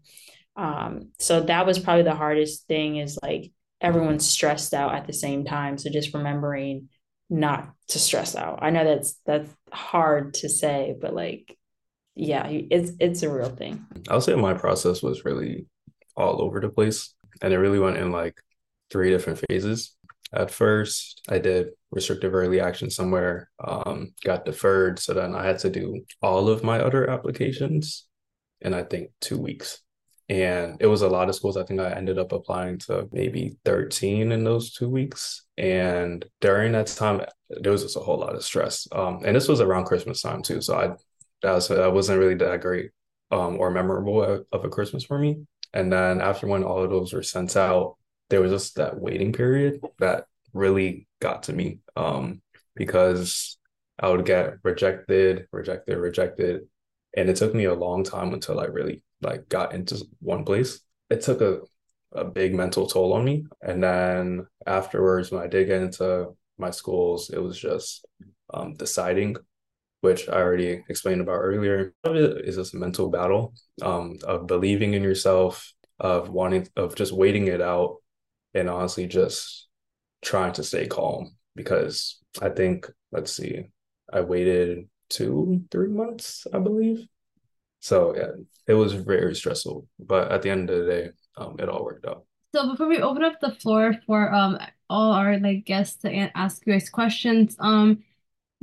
[0.57, 5.13] Um, so that was probably the hardest thing is like everyone's stressed out at the
[5.13, 5.77] same time.
[5.77, 6.89] So just remembering
[7.29, 8.59] not to stress out.
[8.61, 11.57] I know that's that's hard to say, but like
[12.15, 13.85] yeah, it's it's a real thing.
[14.09, 15.67] I'll say my process was really
[16.15, 18.39] all over the place, and it really went in like
[18.89, 19.95] three different phases.
[20.33, 25.59] At first, I did restrictive early action somewhere, um, got deferred, so then I had
[25.59, 28.07] to do all of my other applications
[28.61, 29.81] in I think two weeks.
[30.27, 31.55] And it was a lot of schools.
[31.55, 35.43] I think I ended up applying to maybe 13 in those two weeks.
[35.55, 38.87] And during that time, there was just a whole lot of stress.
[38.91, 40.61] Um, and this was around Christmas time too.
[40.61, 40.95] So I
[41.41, 42.91] that was that wasn't really that great
[43.31, 45.45] um, or memorable of a Christmas for me.
[45.73, 47.97] And then after when all of those were sent out,
[48.29, 52.41] there was just that waiting period that really got to me um,
[52.75, 53.57] because
[53.99, 56.61] I would get rejected, rejected, rejected,
[57.15, 60.79] and it took me a long time until I really like got into one place.
[61.09, 61.59] It took a
[62.11, 66.71] a big mental toll on me, and then afterwards, when I did get into my
[66.71, 68.05] schools, it was just
[68.53, 69.35] um, deciding
[70.05, 71.93] which I already explained about earlier.
[72.05, 77.59] Is this mental battle um, of believing in yourself, of wanting, of just waiting it
[77.59, 77.97] out,
[78.53, 79.67] and honestly just
[80.21, 81.35] trying to stay calm.
[81.55, 83.63] Because I think, let's see,
[84.13, 87.07] I waited two, three months, I believe.
[87.79, 88.31] So yeah,
[88.67, 89.87] it was very stressful.
[89.99, 92.25] But at the end of the day, um, it all worked out.
[92.53, 96.65] So before we open up the floor for um all our like guests to ask
[96.65, 98.03] you guys questions, um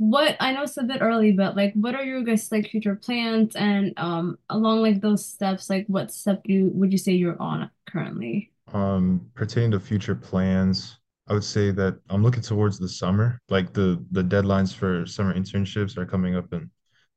[0.09, 2.95] what I know it's a bit early, but like what are your guys like future
[2.95, 7.41] plans and um along like those steps, like what step you would you say you're
[7.41, 8.51] on currently?
[8.73, 13.39] Um, pertaining to future plans, I would say that I'm looking towards the summer.
[13.49, 16.69] Like the the deadlines for summer internships are coming up in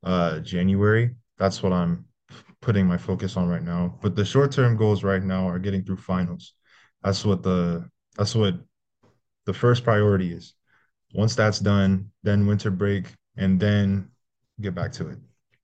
[0.05, 1.15] uh January.
[1.39, 2.05] That's what I'm
[2.63, 3.99] putting my focus on right now.
[4.01, 6.55] But the short-term goals right now are getting through finals.
[7.03, 8.55] That's what the that's what
[9.45, 10.55] the first priority is.
[11.15, 14.11] Once that's done, then winter break, and then
[14.61, 15.19] get back to it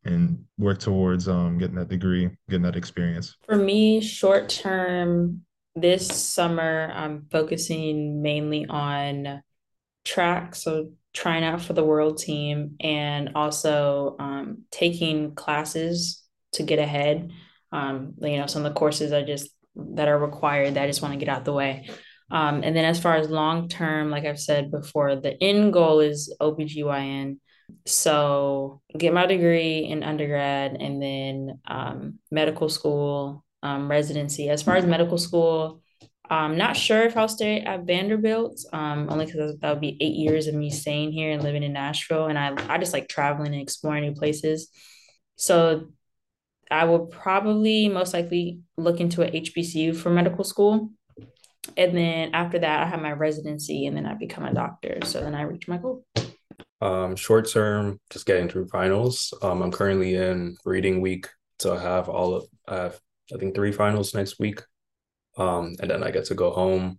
[0.04, 3.36] and work towards um getting that degree, getting that experience.
[3.46, 5.42] For me, short term,
[5.74, 9.42] this summer, I'm focusing mainly on
[10.04, 16.78] track, so trying out for the world team and also um, taking classes to get
[16.78, 17.30] ahead.
[17.70, 21.00] Um, you know, some of the courses I just that are required that I just
[21.00, 21.88] want to get out the way.
[22.32, 26.00] Um, and then as far as long term, like I've said before, the end goal
[26.00, 27.36] is OBGYN.
[27.86, 34.48] So get my degree in undergrad and then um, medical school, um, residency.
[34.48, 35.82] As far as medical school,
[36.30, 40.14] I'm not sure if I'll stay at Vanderbilt, um, only because that would be eight
[40.14, 42.26] years of me staying here and living in Nashville.
[42.26, 44.70] And I, I just like traveling and exploring new places.
[45.36, 45.88] So
[46.70, 50.90] I will probably most likely look into a HBCU for medical school.
[51.76, 54.98] And then after that, I have my residency and then I become a doctor.
[55.04, 56.04] So then I reach my goal.
[56.80, 59.32] Um, short term, just getting through finals.
[59.42, 61.28] Um, I'm currently in reading week,
[61.60, 63.00] so I have all of I have
[63.32, 64.60] I think three finals next week.
[65.38, 66.98] Um, and then I get to go home.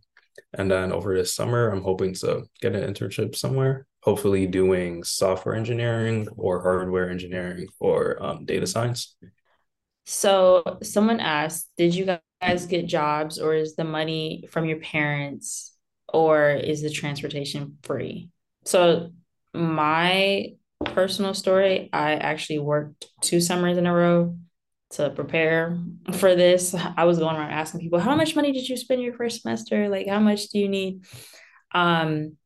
[0.53, 5.55] And then over this summer, I'm hoping to get an internship somewhere, hopefully doing software
[5.55, 9.15] engineering or hardware engineering or um, data science.
[10.05, 12.05] So someone asked, did you
[12.43, 15.75] guys get jobs or is the money from your parents
[16.11, 18.29] or is the transportation free?
[18.65, 19.11] So
[19.53, 20.53] my
[20.85, 24.37] personal story, I actually worked two summers in a row
[24.91, 25.77] to prepare
[26.13, 26.75] for this.
[26.97, 29.89] I was going around asking people, how much money did you spend your first semester?
[29.89, 31.05] Like how much do you need?
[31.73, 32.37] Um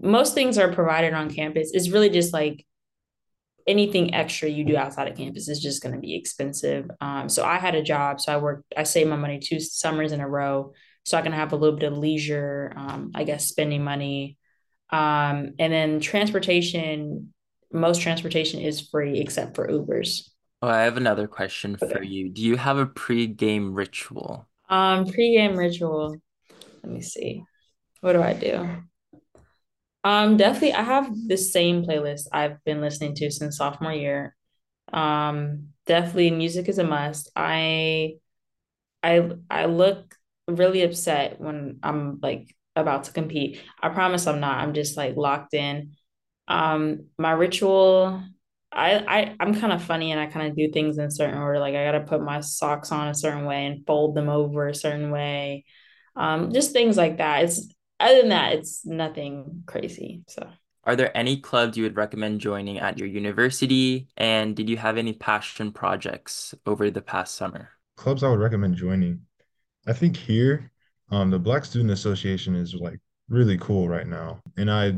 [0.00, 1.72] most things are provided on campus.
[1.74, 2.64] It's really just like
[3.66, 6.90] anything extra you do outside of campus is just going to be expensive.
[7.00, 8.72] Um, so I had a job, so I worked.
[8.76, 10.72] I saved my money two summers in a row,
[11.04, 12.72] so I can have a little bit of leisure.
[12.76, 14.38] Um, I guess spending money,
[14.90, 17.32] um, and then transportation.
[17.72, 20.28] Most transportation is free except for Ubers.
[20.62, 22.30] Oh, I have another question for you.
[22.30, 24.48] Do you have a pre-game ritual?
[24.68, 26.16] Um, pre-game ritual.
[26.82, 27.42] Let me see.
[28.00, 28.84] What do I do?
[30.04, 34.36] Um, definitely, I have the same playlist I've been listening to since sophomore year.
[34.92, 37.30] Um, definitely music is a must.
[37.36, 38.16] I
[39.02, 40.16] I I look
[40.48, 43.62] really upset when I'm like about to compete.
[43.82, 44.58] I promise I'm not.
[44.60, 45.94] I'm just like locked in.
[46.48, 48.22] Um, my ritual,
[48.72, 51.38] I I I'm kind of funny and I kind of do things in a certain
[51.38, 51.60] order.
[51.60, 54.74] Like I gotta put my socks on a certain way and fold them over a
[54.74, 55.64] certain way.
[56.16, 57.44] Um, just things like that.
[57.44, 57.68] It's
[58.04, 60.24] other than that, it's nothing crazy.
[60.28, 60.48] So.
[60.86, 64.06] Are there any clubs you would recommend joining at your university?
[64.18, 67.70] And did you have any passion projects over the past summer?
[67.96, 69.22] Clubs I would recommend joining.
[69.86, 70.70] I think here,
[71.10, 74.40] um, the Black Student Association is like really cool right now.
[74.58, 74.94] And I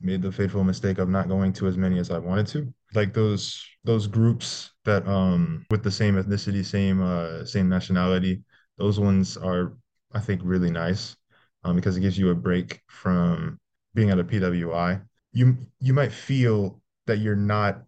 [0.00, 2.72] made the fateful mistake of not going to as many as I wanted to.
[2.94, 8.42] Like those those groups that um with the same ethnicity, same uh same nationality,
[8.78, 9.76] those ones are
[10.12, 11.16] I think really nice
[11.64, 13.58] um because it gives you a break from
[13.94, 15.00] being at a PWI.
[15.32, 17.82] You you might feel that you're not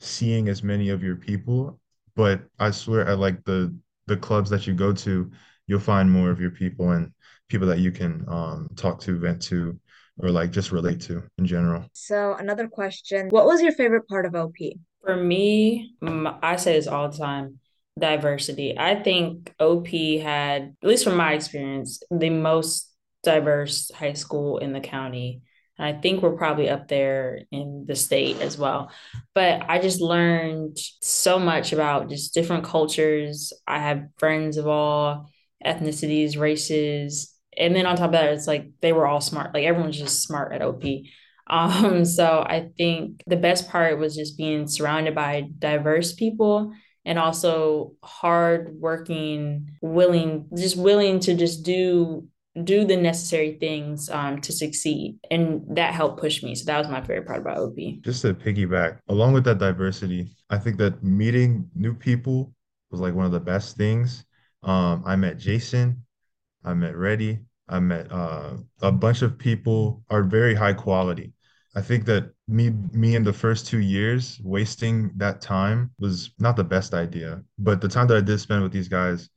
[0.00, 1.80] seeing as many of your people,
[2.14, 3.74] but I swear at like the
[4.06, 5.30] the clubs that you go to,
[5.66, 7.12] you'll find more of your people and
[7.48, 9.78] people that you can um talk to, vent to,
[10.18, 11.84] or like just relate to in general.
[11.92, 14.56] So another question, what was your favorite part of OP?
[15.04, 17.60] For me, I say this all the time,
[17.98, 18.78] diversity.
[18.78, 19.88] I think OP
[20.20, 22.90] had, at least from my experience, the most
[23.22, 25.42] diverse high school in the county.
[25.78, 28.90] And I think we're probably up there in the state as well.
[29.34, 33.52] But I just learned so much about just different cultures.
[33.66, 35.30] I have friends of all
[35.64, 37.34] ethnicities, races.
[37.56, 39.54] And then on top of that, it's like they were all smart.
[39.54, 40.82] Like everyone's just smart at OP.
[41.50, 46.74] Um, so I think the best part was just being surrounded by diverse people
[47.06, 52.28] and also hard working, willing, just willing to just do
[52.64, 55.18] do the necessary things um to succeed.
[55.30, 56.54] And that helped push me.
[56.54, 57.76] So that was my favorite part about OP.
[58.00, 62.52] Just to piggyback, along with that diversity, I think that meeting new people
[62.90, 64.24] was like one of the best things.
[64.62, 66.04] Um, I met Jason,
[66.64, 71.32] I met Reddy, I met uh, a bunch of people are very high quality.
[71.74, 76.56] I think that me me in the first two years wasting that time was not
[76.56, 77.42] the best idea.
[77.58, 79.28] But the time that I did spend with these guys,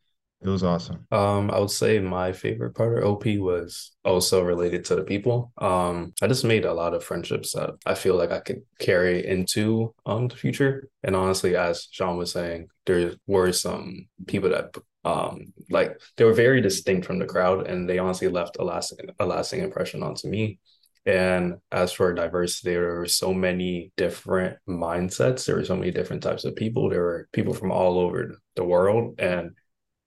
[0.44, 1.06] it was awesome.
[1.12, 5.52] Um, I would say my favorite part of OP was also related to the people.
[5.60, 9.26] Um, I just made a lot of friendships that I feel like I could carry
[9.26, 10.90] into um the future.
[11.04, 16.34] And honestly, as Sean was saying, there were some people that um like they were
[16.34, 20.28] very distinct from the crowd and they honestly left a lasting a lasting impression onto
[20.28, 20.60] me.
[21.06, 25.46] And as for diversity, there were so many different mindsets.
[25.46, 26.90] There were so many different types of people.
[26.90, 29.20] There were people from all over the world.
[29.20, 29.56] And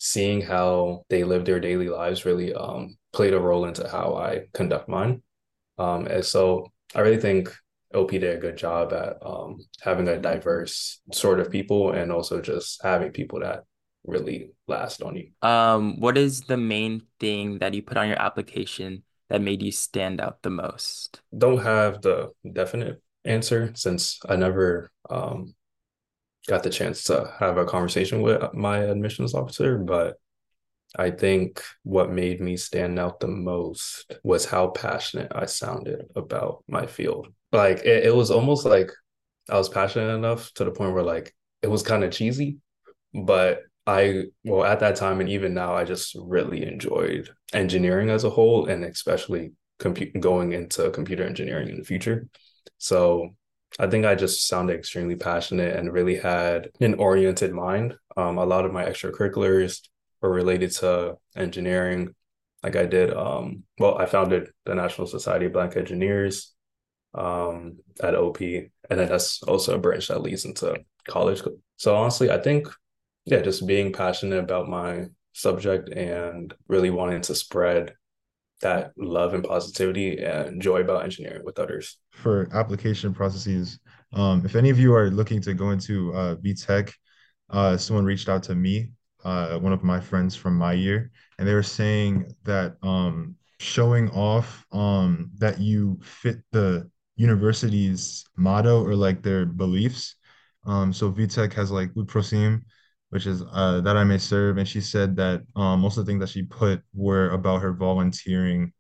[0.05, 4.43] seeing how they live their daily lives really um, played a role into how I
[4.53, 5.23] conduct mine.
[5.79, 7.51] Um, and so I really think
[7.95, 12.43] OP did a good job at um, having a diverse sort of people and also
[12.43, 13.65] just having people that
[14.05, 15.31] really last on you.
[15.41, 19.73] Um, what is the main thing that you put on your application that made you
[19.73, 21.23] stand out the most?
[21.37, 25.55] Don't have the definite answer since I never um,
[26.47, 30.17] got the chance to have a conversation with my admissions officer, but
[30.97, 36.63] I think what made me stand out the most was how passionate I sounded about
[36.69, 37.29] my field.
[37.53, 38.91] Like it, it was almost like
[39.49, 42.59] I was passionate enough to the point where like it was kind of cheesy,
[43.13, 48.25] but I well at that time and even now I just really enjoyed engineering as
[48.25, 52.29] a whole and especially compute going into computer engineering in the future.
[52.79, 53.35] So
[53.79, 57.97] I think I just sounded extremely passionate and really had an oriented mind.
[58.17, 59.81] Um, a lot of my extracurriculars
[60.21, 62.15] were related to engineering.
[62.63, 66.53] Like I did, um, well, I founded the National Society of Black Engineers
[67.15, 70.77] um, at OP, and then that's also a branch that leads into
[71.09, 71.43] college.
[71.77, 72.69] So honestly, I think,
[73.25, 77.95] yeah, just being passionate about my subject and really wanting to spread
[78.65, 81.99] that love and positivity and joy about engineering with others.
[82.11, 83.79] For application processes,
[84.13, 86.93] um, if any of you are looking to go into uh, VTech,
[87.51, 88.91] uh, someone reached out to me,
[89.25, 94.11] uh, one of my friends from my year, and they were saying that um, showing
[94.11, 100.17] off um, that you fit the university's motto or like their beliefs.
[100.67, 102.63] Um, so VTech has like Ut Prosim,
[103.15, 104.59] which is uh, that I may serve.
[104.59, 107.73] And she said that um, most of the things that she put were about her
[107.73, 108.73] volunteering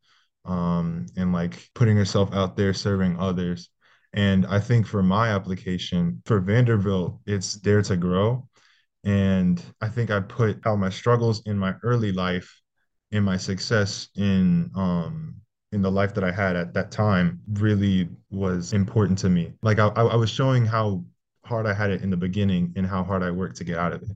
[0.44, 3.70] um, and like putting herself out there serving others.
[4.12, 8.48] And I think for my application for Vanderbilt, it's Dare to Grow.
[9.04, 12.60] And I think I put out my struggles in my early life
[13.12, 15.36] and my success in um
[15.70, 19.52] in the life that I had at that time really was important to me.
[19.62, 21.04] Like I, I was showing how
[21.44, 23.92] hard I had it in the beginning and how hard I worked to get out
[23.92, 24.08] of it.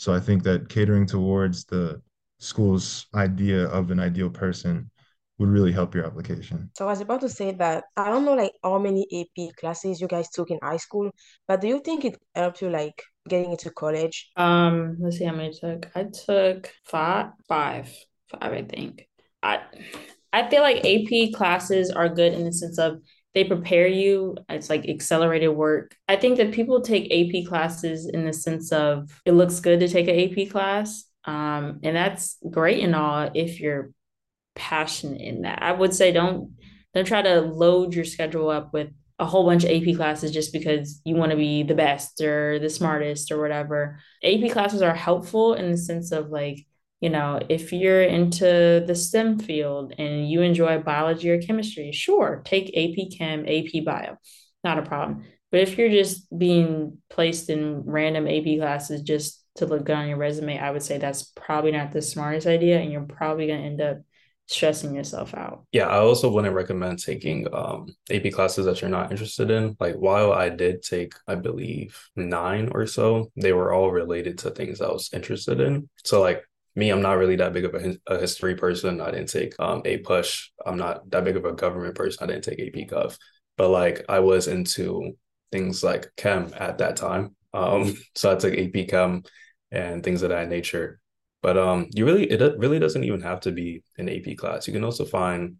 [0.00, 2.00] So I think that catering towards the
[2.38, 4.90] school's idea of an ideal person
[5.38, 6.70] would really help your application.
[6.74, 10.00] So I was about to say that I don't know like how many AP classes
[10.00, 11.10] you guys took in high school,
[11.46, 14.30] but do you think it helped you like getting into college?
[14.36, 15.90] Um, let's see how many I took.
[15.94, 17.92] I took five, five,
[18.30, 19.06] five, I think.
[19.42, 19.60] I
[20.32, 23.02] I feel like AP classes are good in the sense of
[23.34, 28.24] they prepare you it's like accelerated work i think that people take ap classes in
[28.24, 32.82] the sense of it looks good to take an ap class um, and that's great
[32.82, 33.90] and all if you're
[34.54, 36.52] passionate in that i would say don't
[36.94, 40.50] don't try to load your schedule up with a whole bunch of AP classes just
[40.50, 44.00] because you want to be the best or the smartest or whatever.
[44.24, 46.66] AP classes are helpful in the sense of like
[47.00, 52.42] you know, if you're into the STEM field and you enjoy biology or chemistry, sure,
[52.44, 54.16] take AP Chem, AP Bio,
[54.62, 55.24] not a problem.
[55.50, 60.08] But if you're just being placed in random AP classes just to look good on
[60.08, 63.60] your resume, I would say that's probably not the smartest idea, and you're probably going
[63.60, 63.98] to end up
[64.46, 65.64] stressing yourself out.
[65.72, 69.76] Yeah, I also wouldn't recommend taking um, AP classes that you're not interested in.
[69.78, 74.50] Like while I did take, I believe, nine or so, they were all related to
[74.50, 75.88] things I was interested in.
[76.04, 76.42] So like
[76.74, 79.00] me, I'm not really that big of a, a history person.
[79.00, 80.50] I didn't take um, APUSH.
[80.64, 82.22] I'm not that big of a government person.
[82.22, 83.18] I didn't take AP Gov.
[83.56, 85.16] But like I was into
[85.52, 87.34] things like chem at that time.
[87.52, 89.22] Um, so I took AP Chem
[89.70, 91.00] and things of that nature.
[91.42, 94.66] But um, you really it really doesn't even have to be an AP class.
[94.66, 95.56] You can also find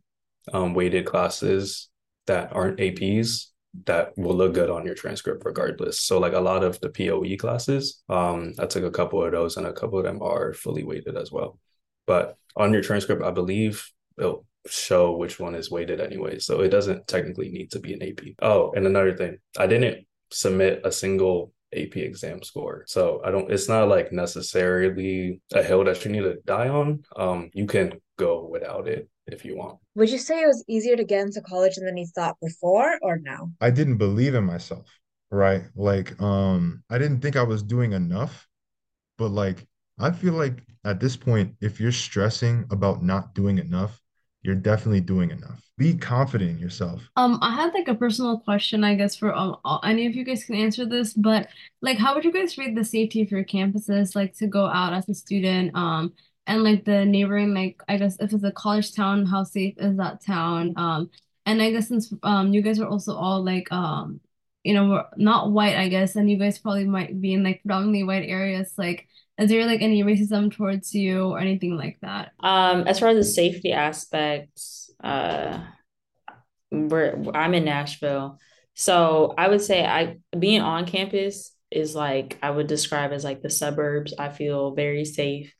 [0.53, 1.89] um, weighted classes
[2.27, 3.47] that aren't APs
[3.87, 6.01] that will look good on your transcript regardless.
[6.01, 9.57] So like a lot of the POE classes, um, I took a couple of those
[9.57, 11.59] and a couple of them are fully weighted as well.
[12.07, 16.39] But on your transcript, I believe it'll show which one is weighted anyway.
[16.39, 18.35] So it doesn't technically need to be an AP.
[18.43, 22.85] Oh, and another thing, I didn't submit a single AP exam score.
[22.87, 27.03] So I don't it's not like necessarily a hill that you need to die on.
[27.17, 29.79] Um you can go without it if you want.
[29.95, 33.19] Would you say it was easier to get into college than you thought before or
[33.19, 33.53] no?
[33.61, 34.87] I didn't believe in myself,
[35.31, 35.63] right?
[35.75, 38.49] Like um I didn't think I was doing enough,
[39.19, 39.67] but like
[39.99, 44.01] I feel like at this point if you're stressing about not doing enough,
[44.43, 45.61] you're definitely doing enough.
[45.77, 47.03] Be confident in yourself.
[47.17, 50.25] Um, I had like a personal question, I guess, for um, all, any of you
[50.25, 51.49] guys can answer this, but
[51.83, 54.93] like, how would you guys rate the safety of your campuses, like to go out
[54.93, 56.13] as a student, um,
[56.47, 59.97] and like the neighboring, like, I guess if it's a college town, how safe is
[59.99, 60.75] that town?
[60.77, 61.11] Um,
[61.47, 64.21] and I guess since um you guys are also all like um,
[64.65, 68.05] you know, not white, I guess, and you guys probably might be in like predominantly
[68.05, 69.07] white areas, like.
[69.41, 72.33] Is there like any racism towards you or anything like that?
[72.41, 75.61] Um, as far as the safety aspects, uh,
[76.71, 78.39] we're I'm in Nashville,
[78.75, 83.41] so I would say I being on campus is like I would describe as like
[83.41, 84.13] the suburbs.
[84.19, 85.53] I feel very safe.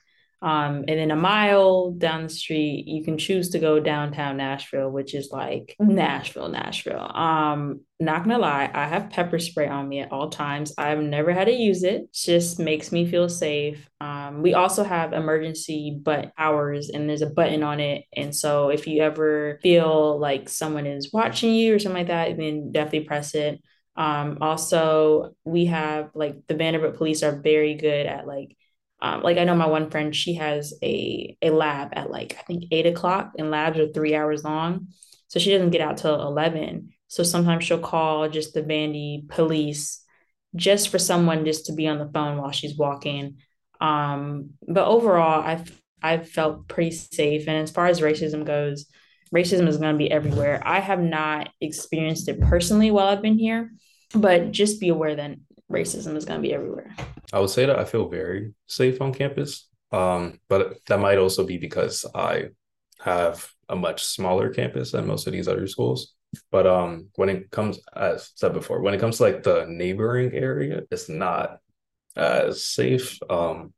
[0.43, 4.91] Um, and then a mile down the street, you can choose to go downtown Nashville,
[4.91, 7.11] which is like Nashville, Nashville.
[7.15, 10.73] Um, not gonna lie, I have pepper spray on me at all times.
[10.79, 11.91] I've never had to use it.
[11.91, 13.87] it just makes me feel safe.
[14.01, 18.05] Um, we also have emergency but hours, and there's a button on it.
[18.17, 22.37] And so if you ever feel like someone is watching you or something like that,
[22.39, 23.61] then definitely press it.
[23.97, 28.57] Um, also, we have like the Vanderbilt police are very good at like
[29.03, 32.43] um, like I know my one friend, she has a a lab at like I
[32.43, 34.89] think eight o'clock, and labs are three hours long,
[35.29, 36.91] so she doesn't get out till eleven.
[37.09, 40.05] So sometimes she'll call just the Vandy police,
[40.55, 43.39] just for someone just to be on the phone while she's walking.
[43.81, 47.49] Um, but overall, I've I've felt pretty safe.
[47.49, 48.87] And as far as racism goes,
[49.35, 50.63] racism is going to be everywhere.
[50.65, 53.73] I have not experienced it personally while I've been here,
[54.15, 55.37] but just be aware that
[55.71, 56.95] racism is going to be everywhere.
[57.33, 59.69] I would say that I feel very safe on campus.
[59.93, 62.51] Um, but that might also be because I
[63.01, 66.15] have a much smaller campus than most of these other schools.
[66.51, 70.33] But um, when it comes, as said before, when it comes to like the neighboring
[70.33, 71.59] area, it's not
[72.17, 73.19] as safe.
[73.29, 73.73] Um,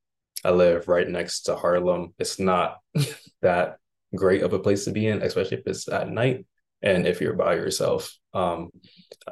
[0.44, 2.14] I live right next to Harlem.
[2.18, 2.78] It's not
[3.42, 3.78] that
[4.14, 6.46] great of a place to be in, especially if it's at night
[6.82, 8.14] and if you're by yourself.
[8.34, 8.70] Um,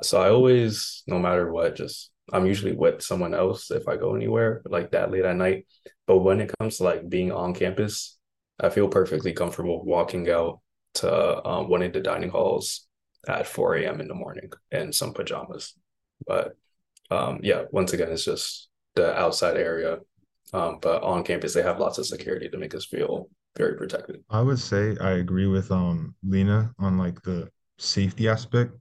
[0.02, 4.14] so I always, no matter what, just I'm usually with someone else if I go
[4.14, 5.66] anywhere like that late at night.
[6.06, 8.18] But when it comes to like being on campus,
[8.58, 10.60] I feel perfectly comfortable walking out
[10.94, 12.86] to um, one of the dining halls
[13.28, 14.00] at 4 a.m.
[14.00, 15.74] in the morning in some pajamas.
[16.26, 16.56] But
[17.10, 19.98] um, yeah, once again, it's just the outside area.
[20.52, 24.22] Um, but on campus, they have lots of security to make us feel very protected.
[24.30, 28.72] I would say I agree with um Lena on like the safety aspect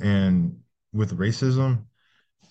[0.00, 0.56] and
[0.92, 1.84] with racism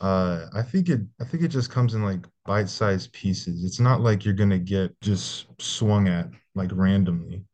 [0.01, 3.63] uh, I think it I think it just comes in like bite-sized pieces.
[3.63, 7.45] It's not like you're gonna get just swung at like randomly.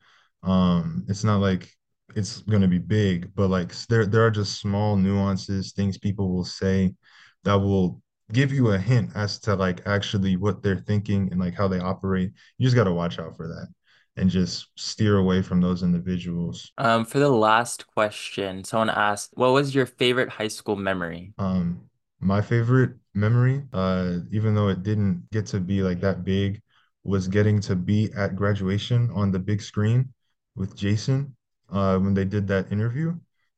[0.44, 1.70] Um, it's not like
[2.16, 6.46] it's gonna be big, but like there there are just small nuances, things people will
[6.46, 6.96] say
[7.44, 11.54] that will give you a hint as to like actually what they're thinking and like
[11.54, 12.32] how they operate.
[12.58, 13.68] You just gotta watch out for that
[14.16, 16.72] and just steer away from those individuals.
[16.78, 21.34] Um, for the last question, someone asked, what was your favorite high school memory?
[21.38, 21.87] Um,
[22.20, 26.62] my favorite memory, uh, even though it didn't get to be like that big,
[27.04, 30.14] was getting to be at graduation on the big screen
[30.56, 31.36] with Jason
[31.72, 33.16] uh, when they did that interview.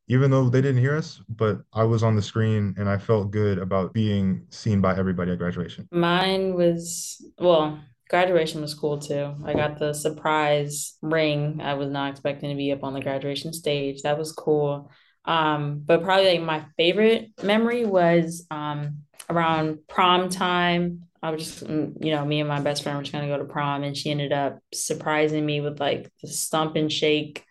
[0.07, 3.29] Even though they didn't hear us, but I was on the screen and I felt
[3.29, 5.87] good about being seen by everybody at graduation.
[5.91, 7.79] Mine was, well,
[8.09, 9.35] graduation was cool too.
[9.45, 11.59] I got the surprise ring.
[11.61, 14.01] I was not expecting to be up on the graduation stage.
[14.01, 14.89] That was cool.
[15.29, 21.03] Um, but probably like my favorite memory was um, around prom time.
[21.21, 23.37] I was just, mm, you know, me and my best friend were just gonna go
[23.37, 27.45] to prom, and she ended up surprising me with like the stump and shake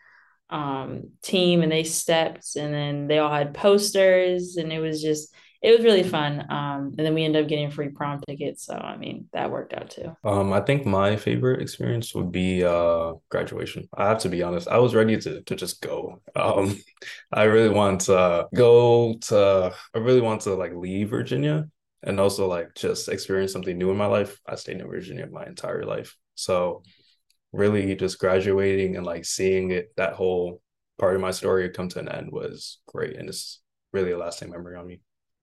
[0.51, 5.33] um, team, and they stepped, and then they all had posters, and it was just
[5.61, 6.47] it was really fun.
[6.51, 8.65] Um, and then we ended up getting free prom tickets.
[8.65, 10.15] So I mean that worked out too.
[10.23, 13.89] Um, I think my favorite experience would be uh graduation.
[13.95, 14.69] I have to be honest.
[14.69, 16.21] I was ready to to just go.
[16.37, 16.79] Um,
[17.33, 19.75] I really want to go to.
[19.95, 21.69] I really want to like leave Virginia
[22.05, 24.39] and also like just experience something new in my life.
[24.47, 26.83] I stayed in Virginia my entire life, so
[27.53, 30.61] really just graduating and like seeing it that whole
[30.99, 33.61] part of my story come to an end was great, and it's
[33.93, 35.01] really a lasting memory on me.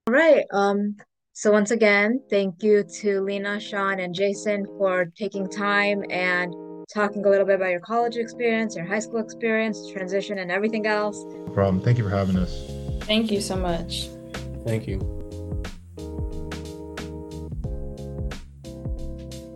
[0.08, 0.46] All right.
[0.52, 0.98] Um,
[1.34, 6.54] so once again, thank you to Lena, Sean, and Jason for taking time and
[6.94, 10.86] talking a little bit about your college experience, your high school experience, transition, and everything
[10.86, 11.24] else.
[11.24, 11.82] No problem.
[11.82, 12.70] Thank you for having us.
[13.02, 14.08] Thank you so much.
[14.64, 15.00] Thank you.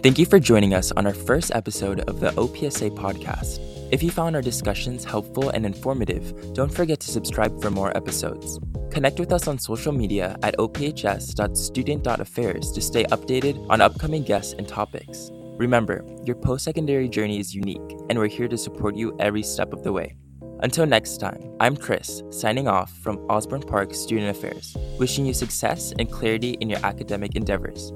[0.02, 3.69] Thank you for joining us on our first episode of the OPSA podcast.
[3.92, 8.60] If you found our discussions helpful and informative, don't forget to subscribe for more episodes.
[8.92, 14.68] Connect with us on social media at ophs.student.affairs to stay updated on upcoming guests and
[14.68, 15.32] topics.
[15.58, 19.74] Remember, your post secondary journey is unique, and we're here to support you every step
[19.74, 20.16] of the way.
[20.62, 25.94] Until next time, I'm Chris, signing off from Osbourn Park Student Affairs, wishing you success
[25.98, 27.92] and clarity in your academic endeavors.